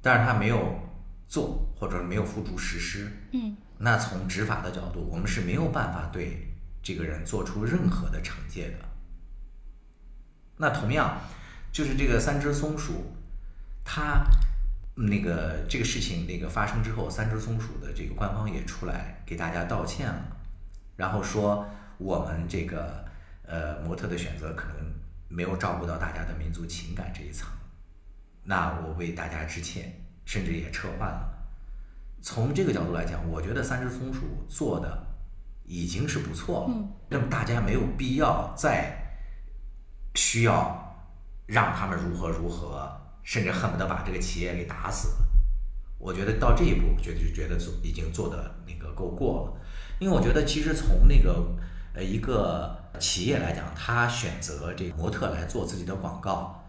[0.00, 0.78] 但是他没有
[1.26, 6.48] 做，或者没有付诸实施，嗯，那从执法的角度，我们是没有办法对
[6.80, 8.78] 这个人做出任何的惩戒的。
[10.56, 11.20] 那同样，
[11.72, 13.12] 就是这个三只松鼠，
[13.84, 14.24] 它
[14.94, 20.36] 那个这个事情那个发生之后，三只松鼠的这个官方也出来给大家道歉了，
[20.96, 21.68] 然后说
[21.98, 23.07] 我们这个。
[23.48, 24.76] 呃，模特的选择可能
[25.26, 27.48] 没有照顾到大家的民族情感这一层，
[28.44, 31.34] 那我为大家致歉，甚至也撤换了。
[32.20, 35.06] 从这个角度来讲，我觉得三只松鼠做的
[35.64, 36.74] 已经是不错了。
[37.08, 38.94] 那么大家没有必要再
[40.14, 41.08] 需要
[41.46, 42.90] 让他们如何如何，
[43.22, 45.08] 甚至恨不得把这个企业给打死。
[45.96, 49.66] 我觉得到这一步，我觉得就觉得做已经做的那个够过了。
[49.98, 51.56] 因为我觉得其实从那个
[51.94, 52.76] 呃一个。
[52.98, 56.64] 企业来讲，他选择这个模特来做自己的广告，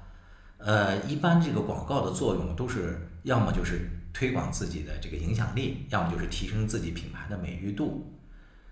[0.59, 8.13] 呃，一般这个广告的作用都是要么就是推广自己的这个影响力，要么就是提升自己品牌的美誉度。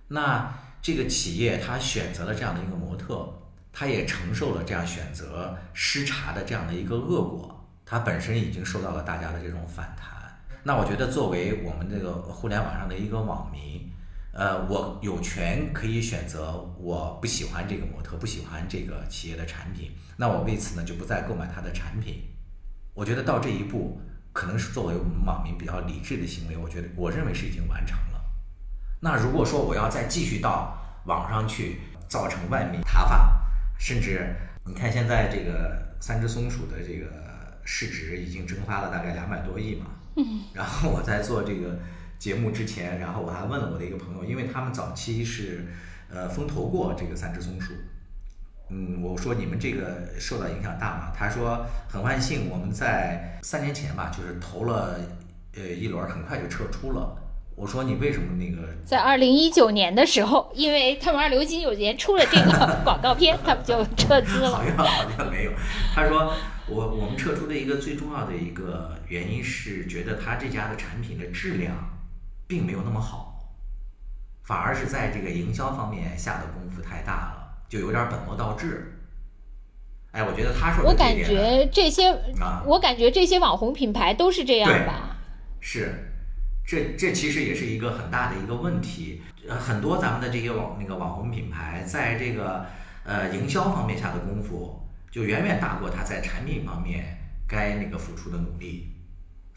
[0.09, 3.27] 那这个企业他选择了这样的一个模特，
[3.73, 10.37] 他也承受了这样选择失察的这样的一个恶果，他本身已经受到了大家的这种反弹。
[10.61, 13.86] 那我觉得作为我们这个互联网上的一个网民。
[14.37, 22.23] 呃，我有权可以选择，我不喜欢这个模特，不喜欢这个企业的产品，那我为此呢就不再购买他的产品。
[22.93, 23.99] 我觉得到这一步，
[24.31, 28.23] 可能是作为我们网民比较理智的行为，我觉得我认为是已经完成了。
[28.99, 33.41] 那如果说我要再继续到网上去造成万民挞伐，
[33.79, 37.11] 甚至你看现在这个三只松鼠的这个
[37.63, 41.79] 市值已经蒸发了大概两百多亿嘛，嗯，然后我在做这个。
[42.19, 45.67] 节目之前，然后我还问了我的一个朋友，因为他们早期是，
[46.09, 47.73] 呃，风投过这个三只松鼠，
[48.69, 51.11] 嗯，我说你们这个受到影响大吗？
[51.15, 54.99] 他说很万幸，我们在三年前吧，就是投了，
[55.55, 57.15] 呃，一轮，很快就撤出了。
[57.55, 58.67] 我说你为什么那个？
[58.85, 64.49] 在二零一九年的时候，因为他们二零一九年出了这个广告片，他们就撤资了。
[64.57, 65.51] 好像好像没有。
[65.93, 66.33] 他说
[66.67, 71.96] 我我们撤出的一个最重要的一个原因是觉得他这家的产品的质量。
[72.47, 73.53] 并没有那么好，
[74.43, 78.93] 反而是在这个营销方面下的功夫太大了，就有点本末倒置。
[80.11, 85.17] 哎，我觉得他说的我感觉这些啊，我感觉这些网红品牌都是这样吧。
[85.59, 86.13] 是，
[86.65, 89.21] 这这其实也是一个很大的一个问题。
[89.47, 92.65] 呃，很多咱们的这些网那个网红品牌，在这个
[93.03, 94.81] 呃营销方面下的功夫，
[95.11, 97.17] 就远远大过他在产品方面
[97.47, 98.93] 该那个付出的努力。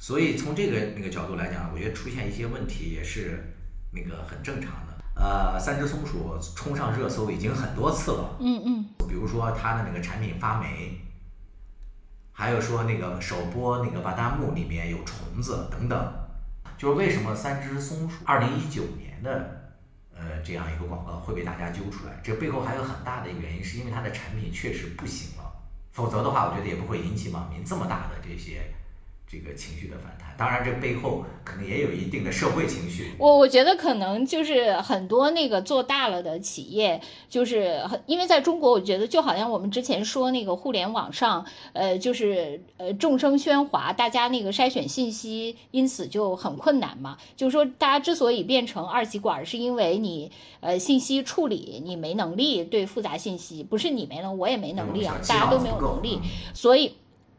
[0.01, 3.55] 所以从这个那个角度来讲，我觉得出现一些问题也是
[3.93, 5.05] 那个很正常的。
[5.15, 8.37] 呃，三只松鼠冲上热搜已经很多次了。
[8.41, 8.87] 嗯嗯。
[9.07, 10.99] 比如说它的那个产品发霉，
[12.33, 16.13] 还有说那个首播那个巴旦木里面有虫子等等，
[16.79, 19.61] 就是为什么三只松鼠二零一九年的。
[20.15, 25.53] 呃，这样一个广告会被大家揪出来，这背后还有很大的原因，是因为它的产品确实不行了，
[25.93, 28.63] 否则的话，我觉得也不会引起网民这么大的这些。
[29.31, 33.13] 这个情绪的反弹，当然这背后可能也有一定的社会情绪。
[33.17, 47.17] 我我觉得可能就是很多那个做大了的企业，就是因为在中国，我觉得就好像我们之前说那个互联网上，呃，就是呃众生喧哗，大家那个筛选信息，因此就很困难嘛。
[47.37, 56.19] 就是说，大家之所以变成二极管，是因为你呃信息处理你没能力对复杂信息，不是你没能，我也没能力啊，大家都没有能力，
[56.53, 56.95] 所以。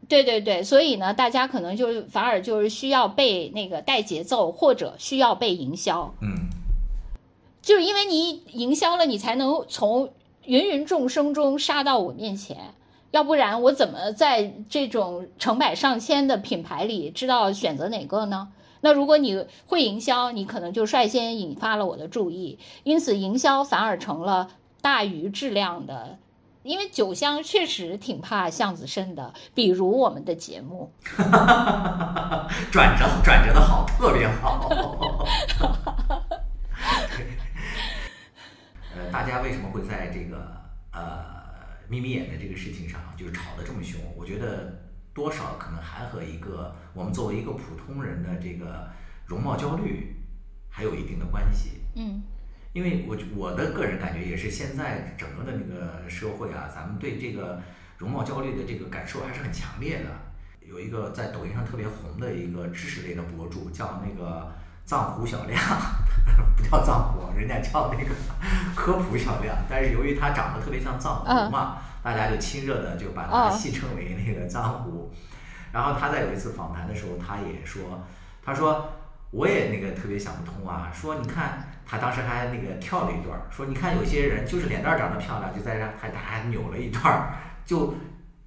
[0.08, 6.12] 对对对，所以呢，大家可能就反而就是需要被那个带节奏，或者需要被营销。
[6.20, 6.50] 嗯，
[7.62, 10.12] 就是因为你营销了，你才能从
[10.44, 12.74] 芸芸众生中杀到我面前，
[13.12, 18.48] 要不然我怎么在这种成百上千的品牌里知道选择哪个呢？
[18.80, 24.50] 那如果你会营销，你可能就率先引发了我的注意，因此营销反而成了
[24.80, 26.18] 大于质量的。
[26.62, 30.92] 因为酒香确实挺怕巷子深的，比如我们的节目，
[32.70, 34.68] 转折转折的好，特别好。
[38.94, 40.60] 呃，大家为什么会在这个
[40.92, 41.24] 呃
[41.88, 44.00] 眯眯眼的这个事情上就是吵得这么凶？
[44.16, 48.88] 我觉得多少可能还和一个我们作为一个普通人的这个
[49.26, 50.22] 容貌焦虑
[50.68, 51.80] 还有一定的关系。
[51.94, 52.22] 嗯。
[52.72, 57.60] 因为我我的个人感觉也是，现在整个的那个社会啊，咱们对这个
[57.98, 60.08] 容貌焦虑的这个感受还是很强烈的。
[60.66, 64.50] 有一个在抖音上特别红的一个知识类的博主，叫那个
[64.86, 65.60] 藏狐小亮，
[66.56, 68.14] 不叫藏狐，人家叫那个
[68.74, 69.54] 科普小亮。
[69.68, 75.12] 但是由于他长得特别像藏狐嘛，大家就亲热的就把他戏称为那个藏狐。
[75.72, 78.02] 然后他在有一次访谈的时候，他也说，
[78.42, 78.88] 他说
[79.30, 81.68] 我也那个特别想不通啊，说你看。
[81.86, 87.94] 他当时还那个跳了一段，说你看有些人就是脸蛋长得漂亮，就在这还他还扭了一段，就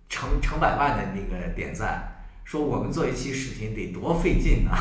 [0.10, 2.12] 成成百万的那个点赞。
[2.44, 4.78] 说我们做一期视频得多费劲啊！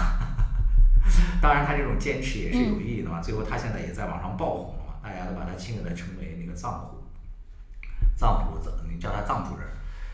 [1.40, 3.20] 当然他这种坚持也是有意义的嘛。
[3.20, 6.98] 最后他现在也在网上爆红了嘛，大家都把他亲热的称为那个藏虎，
[8.16, 9.66] 藏虎子，你叫他藏主任、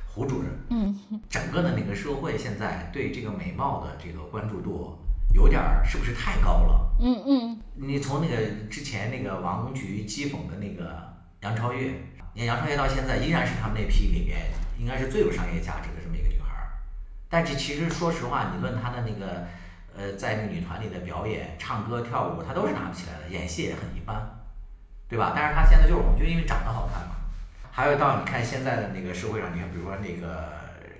[0.06, 0.50] 胡主任。
[0.68, 0.96] 嗯。
[1.28, 4.96] 整个的那个社会现在对这个美貌的这个关注度。
[5.32, 6.96] 有点儿是不是太高了？
[7.00, 7.60] 嗯嗯。
[7.74, 8.36] 你从那个
[8.68, 11.92] 之前那个王菊讥讽的那个杨超越，
[12.34, 14.46] 你看杨超越到现在依然是他们那批里面
[14.78, 16.72] 应该是最有商业价值的这么一个女孩儿。
[17.28, 19.46] 但是其实说实话，你论她的那个
[19.96, 24.20] 呃在那个女团里的表演、唱歌、跳舞，她都是拿不起来的，演戏也很一般，
[25.08, 25.32] 对吧？
[25.34, 27.14] 但是她现在就是红，就因为长得好看嘛。
[27.70, 30.50] 还有到你看现在的那个社会上，你看比如说那个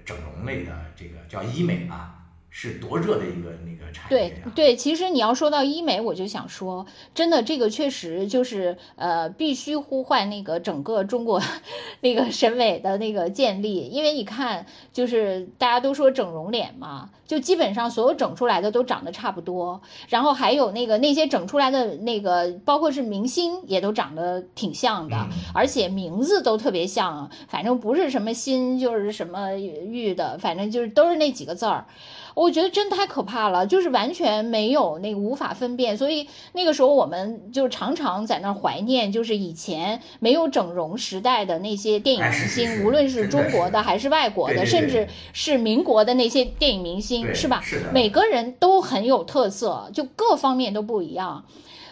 [0.05, 2.17] 整容类的这个叫医美吧。
[2.53, 11.41] 是多热的一个那个产业对对，其实你要说到医美，我就想说，真的这个确实就是呃，必须呼唤那个整个中国
[12.01, 25.17] 那个审美的那个建立，因为你看，就是大家都说整容脸嘛，就基本上所有整出来的都长得差不多，然后还有那个那些整出来的那个，包括是明星也都长得挺像的，
[25.55, 31.87] 而且名字都特别像，反正不是什么新就是什么玉的，反正就是都是那几个字儿。
[32.35, 47.63] 我觉得真太可怕了，就是完全没有那个无法分辨，所以那个时候我们就常常在那儿怀念，就是以前没有整容时代的那些电影明星，无论是中国的还是外国的，甚至是民国的那些电影明星，是吧？
[47.93, 51.45] 每个人都很有特色，就各方面都不一样。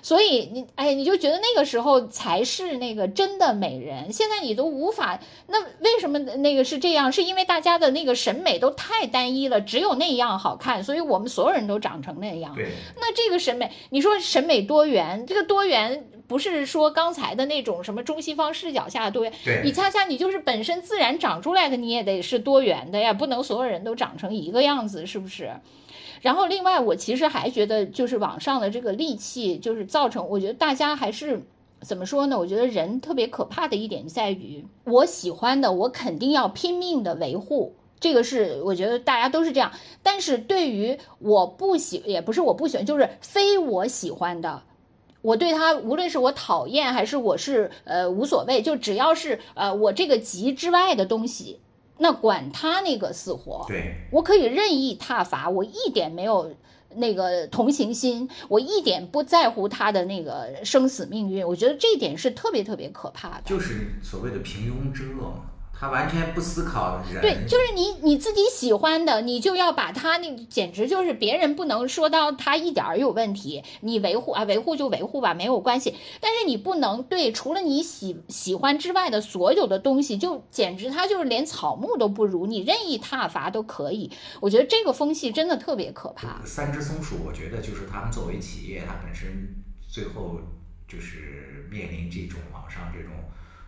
[0.02, 4.12] 所以你哎，你就觉得那个时候才是那个真的美人。
[4.12, 5.18] 现在你都无法，
[5.48, 7.10] 那为什么那个是这样？
[7.10, 12.54] 是因为大家的那个审美都太单一了，只有那样好看，所以我们所有人都长成那样。
[12.54, 12.68] 对。
[13.00, 19.32] 那这个审美，你说审美多元，这个多元不是说刚才的那种什么中西方视角下的多元，
[19.64, 25.50] 你恰恰你就是本身自然长出来的，你也得是多元的呀，不能所有人都长成一个样子，是不是？
[26.20, 31.42] 然后，另外，我其实还觉得，就是网上的这个戾气，就是造成，我觉得大家还是
[31.80, 32.38] 怎么说呢？
[32.38, 39.72] 我觉得人特别可怕的一点在于，我喜欢的，我肯定要拼命的维护，这个是我觉得大家都是这样。
[40.02, 44.62] 但是对于我不喜，也不是我不喜欢，就是非我喜欢的。
[45.20, 51.58] 我对他，无论是我讨厌还是我是呃无所谓，就只要是呃我这个级之外的东西，
[51.98, 56.54] 那管他那个死活，对我可以任意挞伐，我一点没有
[56.94, 61.46] 那个同情心，我一点不在乎他的那个生死命运。
[61.46, 63.42] 我觉得这一点是特别特别可怕的。
[63.44, 65.42] 就是所谓的平庸之恶嘛。
[65.80, 75.94] 他完全不思考人，对，就是你你自己喜欢的，你就要把他那简直就是别人不能说到他一点儿有问题，你维护啊维护就维护吧，没有关系。
[76.20, 84.10] 但是你不能对除了你喜喜欢之外的所有的东西，就简直他就是连草木都不如，你任意踏伐都可以。
[84.40, 86.40] 我觉得这个风气真的特别可怕。
[86.44, 89.54] 三只松鼠，我觉得就是他们作为企业，它本身
[89.86, 90.40] 最后
[90.88, 93.12] 就是面临这种网上这种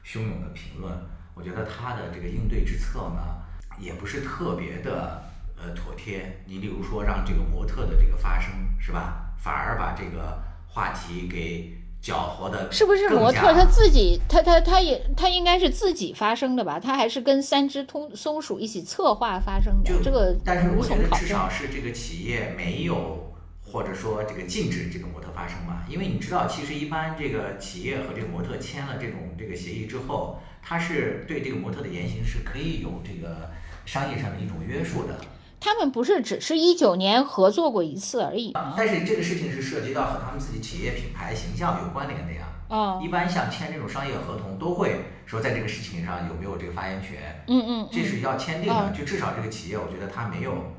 [0.04, 0.92] 汹涌的评论。
[1.40, 3.40] 我觉得他的这个应对之策呢，
[3.78, 5.22] 也不是特别的
[5.56, 6.42] 呃妥帖。
[6.44, 10.38] 你比如说让这个模特的这个发声是吧，反而把这个
[10.68, 11.72] 话题给
[12.02, 12.70] 搅和的。
[12.70, 16.78] 是不是模特他自己，他他他也他应该是自己发声的吧？
[16.78, 19.90] 他还是跟三只通松鼠一起策划发生的？
[20.04, 23.32] 这个但是我觉得至少是这个企业没有
[23.64, 25.86] 或者说这个禁止这个模特发声吧？
[25.88, 30.38] 因为你知道，其实一般这个企业和这个模特签了这种这个协议之后。
[30.62, 33.50] 他是对这个模特的言行是可以有这个
[33.84, 35.20] 商业上的一种约束的。
[35.58, 42.46] 他们不是只是一九年合作过一次而已但是这个事情是涉及到和他们自己企业品牌形象有关联的呀。
[42.68, 43.00] 啊。
[43.02, 47.44] 一般像签这种商业合同，都会说在这个事情上有没有这个发言权。
[47.48, 47.88] 嗯嗯。
[47.92, 50.72] 这是要签订的，就至少这个企业，我觉得他没有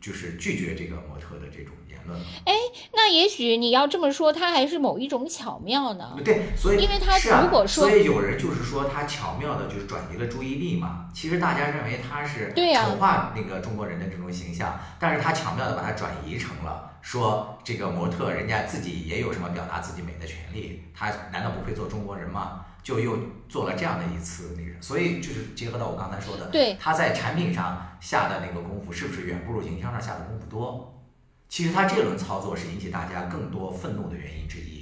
[0.00, 1.72] 就是拒绝这个模特的这种。
[2.44, 2.52] 哎，
[2.92, 6.16] 那也许你要这么说，它还是某一种巧妙呢？
[6.24, 11.08] 对，所以因为他如果说，所以有人就是说他巧妙的，就是转移了注意力嘛。
[11.14, 22.64] 其实大家认为他是丑化那个中国人的这种形象，但是他巧妙的把它转移成了说这个模特人家自己也有什么表达自己美的权利，他难道不配做中国人吗？
[22.82, 30.95] 就又做了这样的一次那个，所以就是结合到我刚才说的，对，他在产品上下的那个功夫是不是远不如营销上下的功夫多？
[31.48, 34.75] 其实他这轮操作是引起大家更多愤怒的原因之一。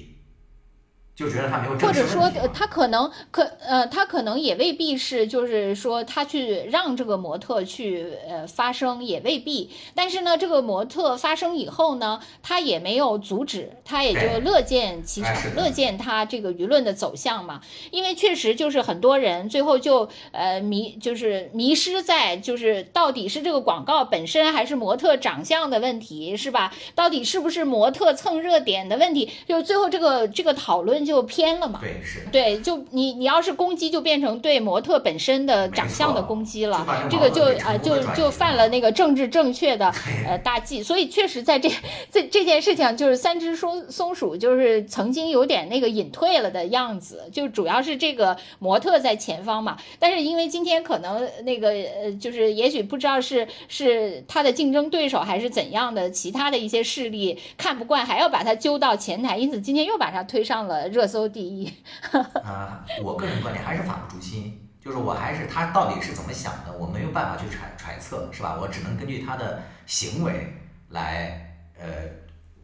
[1.16, 17.60] 就觉得他没有或者说他可能可呃他可能也未必是就是说他去让这个模特去呃发声也未必，但是呢这个模特发声以后呢他也没有阻止，他也就乐见其成，乐见他这个舆论的走向嘛。
[17.92, 26.74] 因为确实就是很多人最后就呃迷就是迷失在就是到底是这个广告本身还是模特长相的问题是吧？
[26.96, 29.30] 到底是不是模特蹭热点的问题？
[29.46, 31.03] 就最后这个这个讨论。
[31.04, 31.80] 就偏了嘛？
[31.80, 32.20] 对，是。
[32.32, 36.86] 对，就你你要是攻击，就变成对模特本身的长相的攻击了。
[37.10, 39.92] 这个就啊，就就犯了那个政治正确的
[40.26, 40.82] 呃大忌。
[40.82, 41.70] 所以确实在这
[42.10, 47.28] 这这件事情，就是三只松松鼠就是曾经有点那个隐退了的样子。
[47.32, 49.76] 就主要是这个模特在前方嘛。
[49.98, 60.88] 但是因为今天可能那个呃，就是也许不知道是是他的竞争对手还是怎样的其他的一些势力看不惯，还要把他揪到前台，因此今天又把他推上了。
[60.94, 61.66] 热搜第一，
[62.44, 68.56] 啊，我个人观点还是法不诛心，就是我还是他到底是怎么想的，我没有办法去揣揣测，是吧？
[68.60, 70.56] 我只能根据他的行为
[70.90, 71.84] 来呃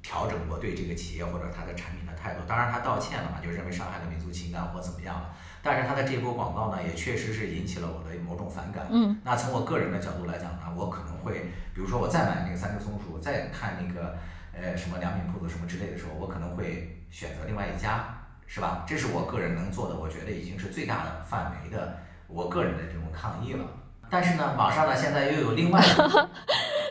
[0.01, 2.41] 调整我对这个企业或者他的产品的态度。
[2.47, 5.35] 当然他道歉了嘛，就认为伤害了民族情感或怎么样了。
[5.63, 8.87] 但是他的这波广告呢，也确实是引起了我的某种反感。
[8.91, 14.17] 嗯，那从我个人的角度来讲呢，我可能会，比如说我再买那个三只松鼠，再看那个
[14.55, 18.17] 呃什么良品铺子什么之类的时候，我可能会选择另外一家。
[18.53, 18.85] 是吧？
[18.85, 23.65] 这是我个人能做的，我觉得已经是最大的范围的我个人的这种抗议了。
[24.11, 26.29] 但是呢，网上呢现在又有另外的。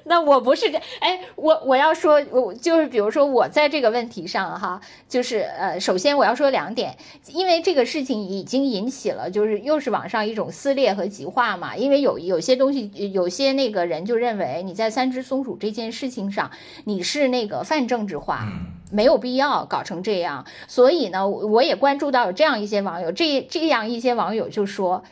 [0.06, 6.98] 那我不是这，哎，我我要说，我就是比如说我在这个问题上哈，就是呃，首先我要说两点，
[7.28, 11.76] 因为这个事情已经引起了，就是又是网上一种撕裂和极化嘛。
[11.76, 16.52] 因为有有些东西，有些那个人就认为你在三只松鼠这件事情上，
[16.86, 18.48] 你是那个泛政治化。
[18.92, 25.04] 没有必要搞成这样，所以呢，我也关注到有这样一些网友，这这样一些网友就说，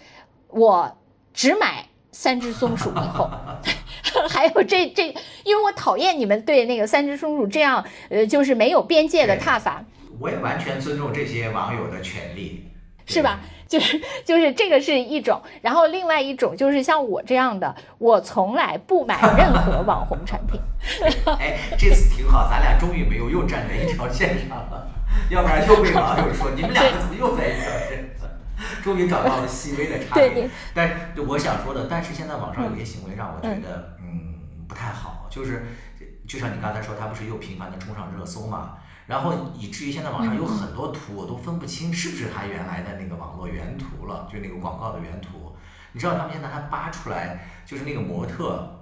[0.50, 0.98] 我
[1.32, 3.30] 只买三只松鼠以后，
[4.30, 9.84] 还有这这，因为我讨厌你们对那个三只松鼠这样，呃，就是没有边界的踏法。
[10.20, 12.66] 我也完全尊重这些网友的权利，
[13.06, 13.40] 是吧？
[13.68, 20.58] 就是就是这个是一种，然后另外一种就是像我这样的，我从来不买任何 网红产品。
[21.38, 24.88] 哎，这次挺好，咱俩终于没有又站在一条线上了，
[25.30, 28.30] 要不然又被网友说你们两个怎么又在一条线上？
[28.82, 30.50] 终于找到了细微的差别。
[30.74, 33.97] 但是我想说的，但是现在网上有些行为让我觉得，嗯，
[34.68, 35.66] 不太好，就是
[36.28, 45.56] 就像你刚才说，他不是又频繁的冲上热搜嘛，然后以至于现在网上有很多图，我都分不清是不是他原来的那个网络原图了，就那个广告的原图。
[45.94, 48.74] 你知道他们现在还扒出来，就是那个模特。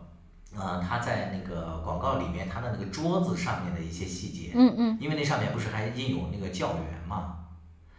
[0.58, 7.35] 呃，他在那个广告里面，他的那个桌子上面的一些细节，嗯嗯，因为那上面不是还印有那个教员嘛，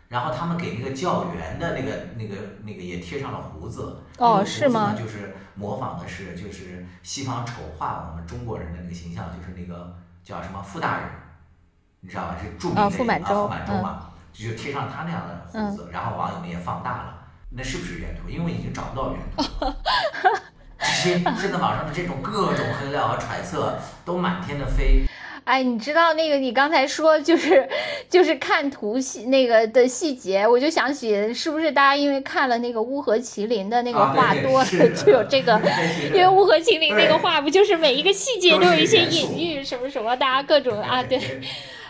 [0.09, 4.95] 然后他们给那个教员的那个那个那个也贴上了胡子，哦，是吗？
[4.97, 11.09] 就是模仿的是就是西方丑化我们中国人的那个形象，就是那个叫什么傅大人，
[12.01, 12.37] 你知道吧？
[12.41, 13.49] 是著名的傅满洲
[13.83, 17.15] 嘛，就贴上他那样的胡子，然后网友们也放大了，
[17.51, 18.29] 那是不是原图？
[18.29, 19.43] 因为已经找不到原图。
[20.79, 25.06] 现现在网上的这种各种黑料和揣测都满天的飞。
[25.47, 27.69] 哎，你知道那个你刚才说就是
[28.11, 35.57] 就是看图细那个的细节，我就想起是不是大家因为看了那个乌合麒麟的那个画多了，就有这个，
[36.13, 41.21] 因为乌合麒麟那个画不就是每一个细节都有一些隐喻什么什么，大家各种啊对。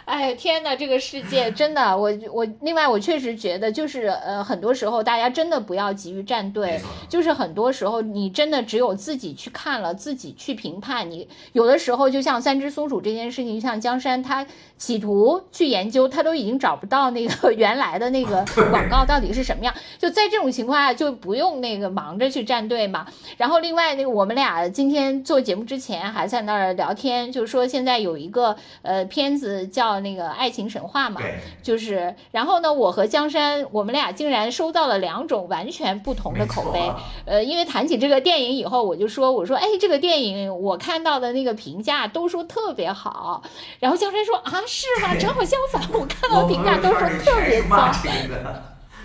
[0.06, 11.10] 哎天呐，这个世界真的，我我另外我确实觉得，就是呃，很多时候大家真的不要急于站队，就是很多时候你真的只有自己去看了，自己去评判。
[11.10, 14.46] 你有的时候就像三只松鼠这件事情，像江山他
[14.78, 19.74] 企图去研究，他都已经找不到那个 原来的那个 广告到底是什么样。
[19.98, 23.08] 就在这种情况下，就不用那个忙着去站队嘛。
[23.36, 29.95] 然后另外那个我们俩今天做节目之前还在那儿聊天，就是说现在有一个呃片子叫。
[30.00, 31.30] 那个爱情神话嘛，
[31.62, 36.96] 就是，然后呢，我和江山，我们俩竟然收到了两种完全不同的口碑。
[37.24, 43.42] 呃，因为谈起这个电影以后，我就说，我说，哎，这个电影我看到的那个评价都说特别好。
[43.80, 45.14] 然后江山说啊，是吗？
[45.14, 47.92] 正好相反，我看到评价都说特别糟。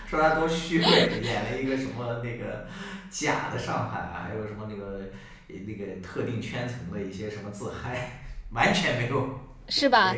[0.08, 0.86] 说他多虚伪，
[1.22, 2.66] 演了一个什么那个
[3.10, 5.04] 假的上海，还有什么那个
[5.48, 9.40] 那个特定圈层的一些什么自嗨，完全没有，
[9.70, 10.18] 是吧？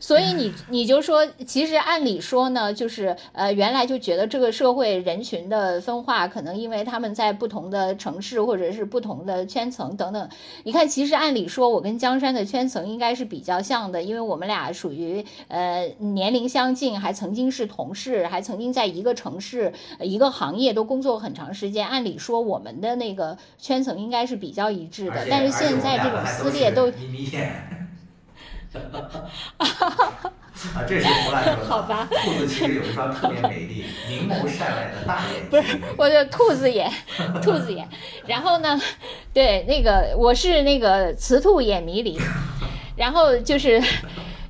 [0.00, 10.28] 所以你 你就说，其实按理说呢，就是呃，原来就觉得这个社会人群的分化，可能因为他们在不同的城市或者是不同的圈层等等。
[10.64, 21.86] 你看，其实按理说，我跟江山的圈层应该是比较像的，因为我们俩属于呃年龄相近，还曾经是同事，还曾经在一个城市、一个行业都工作很长时间。
[21.86, 26.92] 按理说，我们的那个圈层应该是比较一致的，但是现在这种撕裂都。
[29.56, 31.64] 啊，这是胡来说的。
[31.66, 32.08] 好吧。
[32.10, 35.50] 兔子其实有一双特别美丽、 明眸善睐的大眼睛。
[35.50, 36.90] 不是，我的兔子眼，
[37.42, 37.88] 兔子眼。
[38.26, 38.80] 然后呢，
[39.32, 42.18] 对，那个我是那个雌兔眼迷离。
[42.96, 43.82] 然后就是，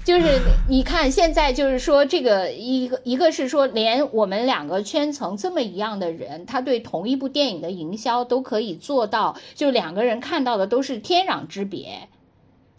[0.05, 0.39] 就是
[0.69, 12.09] 你看现在就是说这个一个一个是说连我们两个圈层这么一样的人，他对同一部电影的营销都可以做到，就两个人看到的都是天壤之别。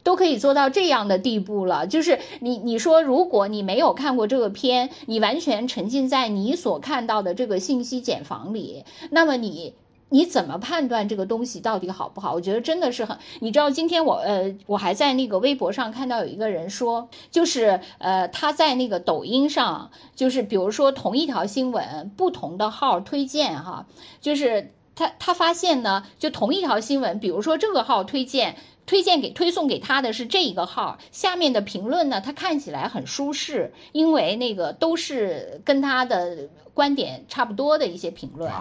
[0.06, 9.74] 都可以做到这样的地步了，就是你你说，如果你没有看过这个片，你完全沉浸在你所看到的这个信息茧房里，那么你
[10.10, 12.36] 你怎么判断这个东西到底好不好？
[12.36, 23.88] 我觉得真的是很，你知道，今天我呃，我还在那个微博上看到有一个人说，就是呃，他在那个抖音上，就是比如说同一条新闻，不同的号推荐哈，
[24.22, 28.56] 就是他他发现呢，就同一条新闻，比如说这个号推荐。
[28.86, 38.52] 推荐给推送给他的是这一个号，下面的评论呢，他看起来很舒适，因为那个都是跟他的观点差不多的一些评论。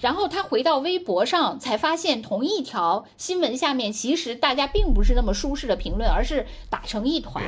[0.00, 7.42] 然后他回到微博上，才发现同一条新闻下面，其实大家并不是那么舒适的评论，而是打成一团。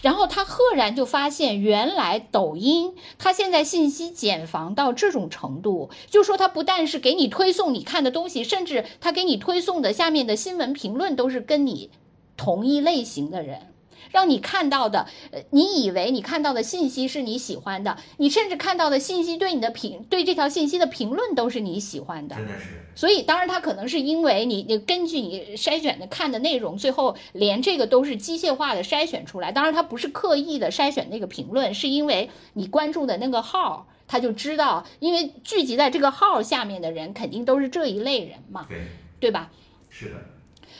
[0.00, 11.90] 然后他赫然就发现，原来抖音它现在信息茧房到这种程度，就说它不但是给你推送你看的东西，甚至它给你推送的下面的新闻评论都是跟你
[12.36, 13.72] 同一类型的人。
[14.10, 22.66] 让你看到的，呃，你以为你看到的信息是你喜欢的，你甚至看到的信息对你的评，对这条信息的评论都是你喜欢的，真的是。
[22.94, 29.52] 所以，当然，他可能是因为你，你根据你筛选的看的内容，最后连这个都是机械化的筛选出来。
[29.52, 38.78] 当然，他不是刻意的筛选那个评论，是因为你关注的那个号，他就知道，因为聚集在这个号下面的人肯定都是这一类人嘛，对，
[39.20, 39.50] 对吧？
[39.90, 40.14] 是的。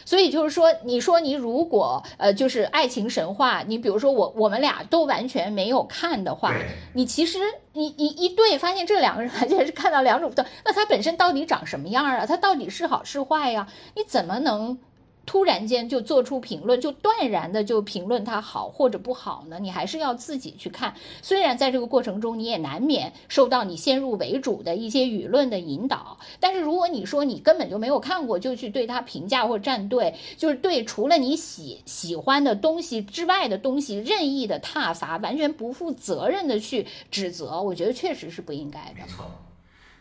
[0.06, 6.54] 所以就是说，你说你如果呃，就是爱情神话，你比如说我我们俩都完全没有看的话，
[6.94, 7.40] 你其实
[7.72, 12.24] 你你一对发现这两个人完全是看到两种不同，那他本身到底长什么样啊？
[12.24, 13.66] 他到底是好是坏呀？
[13.96, 14.78] 你怎么能
[15.26, 19.58] 突然间就做出评论，就断然的就评论它好或者不好呢？
[19.60, 20.94] 你还是要自己去看。
[21.20, 39.00] 虽然在这个过程中，你也难免受到你先入为主的一些舆论的引导，但是如果你说你根本就没有看过，就去对他评价或站队，就是对除了你喜喜欢的东西之外的东西任意的挞伐，完全不负责任的去指责，我觉得确实是不应该的。
[39.00, 39.24] 没错，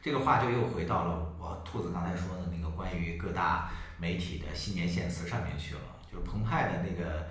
[0.04, 3.72] 这个话就又回到了我兔子刚才说的那个关于各大。
[3.98, 5.82] 媒体的新年献词上面去了，
[6.12, 7.28] 就是澎湃的那个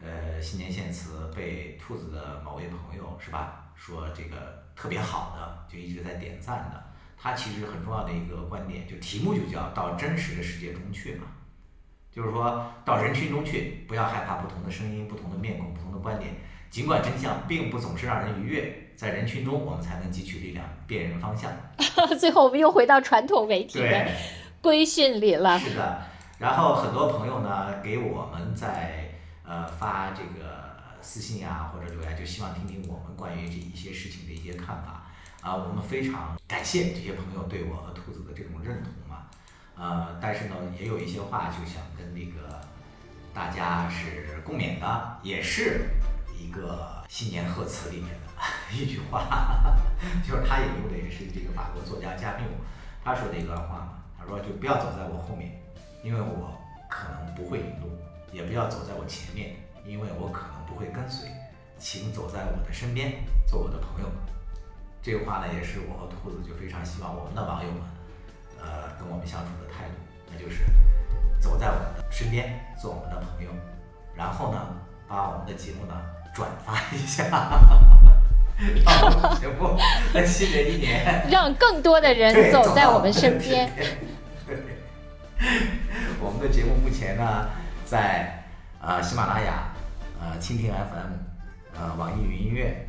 [0.00, 6.82] 呃新年献词被兔子的某位朋友是吧说这个特别好的，就一直在点赞的。
[7.18, 11.26] 他其实很重要的一个观点，就题目就叫到真实的世界中去嘛，
[12.12, 16.34] 就是说到人群中去，不要害怕不同的声音、不同的面孔、不同的观点，
[16.70, 21.50] 尽管真相并不总是让人愉悦，在人群中我们才能汲取力量，辨认方向。
[22.20, 24.08] 最后我们又回到传统媒体的。
[24.66, 25.56] 规训里了。
[25.56, 26.02] 是的，
[26.40, 29.14] 然后很多朋友呢给我们在
[29.44, 35.06] 呃发这个私信呀或者留言，就希望听听我们关于这一些事情的一些看法
[35.40, 35.54] 啊。
[35.54, 39.26] 我们非常感谢这些朋友对我和兔子的这种认同嘛。
[39.76, 42.60] 呃，但是呢，也有一些话就想跟那个
[43.32, 45.90] 大家是共勉的，也是
[46.36, 48.26] 一个新年贺词里面的
[48.76, 49.76] 一句话，
[50.26, 52.42] 就是他引用的也是这个法国作家加缪
[53.04, 53.92] 他说的一段话嘛。
[54.26, 55.52] 说就不要走在我后面，
[56.02, 56.52] 因为我
[56.88, 57.86] 可能不会引路；
[58.32, 59.54] 也不要走在我前面，
[59.86, 61.28] 因为我可能不会跟随。
[61.78, 63.12] 请走在我的身边，
[63.46, 64.08] 做我的朋友。
[65.02, 67.80] 这个话呢，也是我和兔子就非常希望我们的网友们，
[68.58, 69.94] 呃，跟我们相处的态度，
[70.32, 70.64] 那就是
[71.38, 73.50] 走在我们的身边，做我们的朋友。
[74.16, 74.58] 然后呢，
[75.06, 75.94] 把我们的节目呢
[76.34, 77.24] 转发一下。
[78.86, 79.78] 让我们节目
[80.14, 83.70] 在新的一年，让更多的人走在我们身边。
[86.20, 87.50] 我们的节目目前呢，
[87.84, 88.44] 在
[88.80, 89.72] 呃喜马拉雅、
[90.18, 91.12] 呃蜻蜓 FM、
[91.78, 92.88] 呃网易云音乐，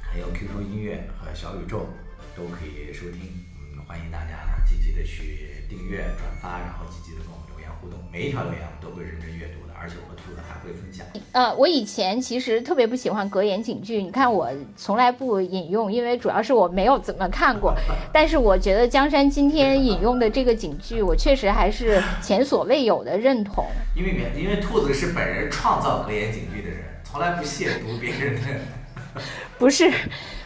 [0.00, 1.88] 还有 QQ 音乐和小宇宙
[2.36, 3.44] 都可以收听。
[3.58, 7.98] 嗯，欢迎大家积极的去订阅、转发，然后积极的跟我们留言互动。
[8.12, 11.04] 每一条留言我们都会认真阅读，而且我和兔子还会分享。
[11.32, 17.74] 呃，我以前其实特别不喜欢格言警句，你看我从来不引用，因为主要是我没有怎么看过。
[18.12, 23.66] 但是我觉得江山今天引用的这个警句，我确实还是前所未有的认同。
[23.96, 29.20] 因为因为兔子是本人创造格言警句的人，从来不亵渎别人的。
[29.58, 29.90] 不是。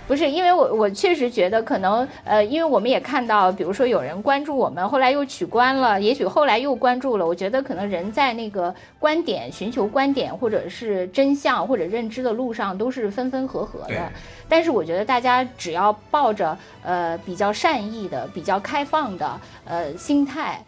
[0.06, 7.26] 不是，因为我我确实觉得可能，呃，因为我们也看到，比如说有人关注我们，后来又取关了，也许后来又关注了。
[7.26, 14.12] 我觉得可能人在那个观点、寻求观点或者是真相或者认知的路上都是分分合合的。
[14.48, 20.64] 但是我觉得大家只要抱着呃比较善意的、比较开放的呃心态，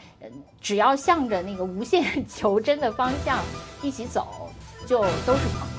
[0.61, 3.39] 只要向着那个无限 求真的方向
[3.83, 4.51] 一起走，
[4.85, 5.78] 就都是朋友。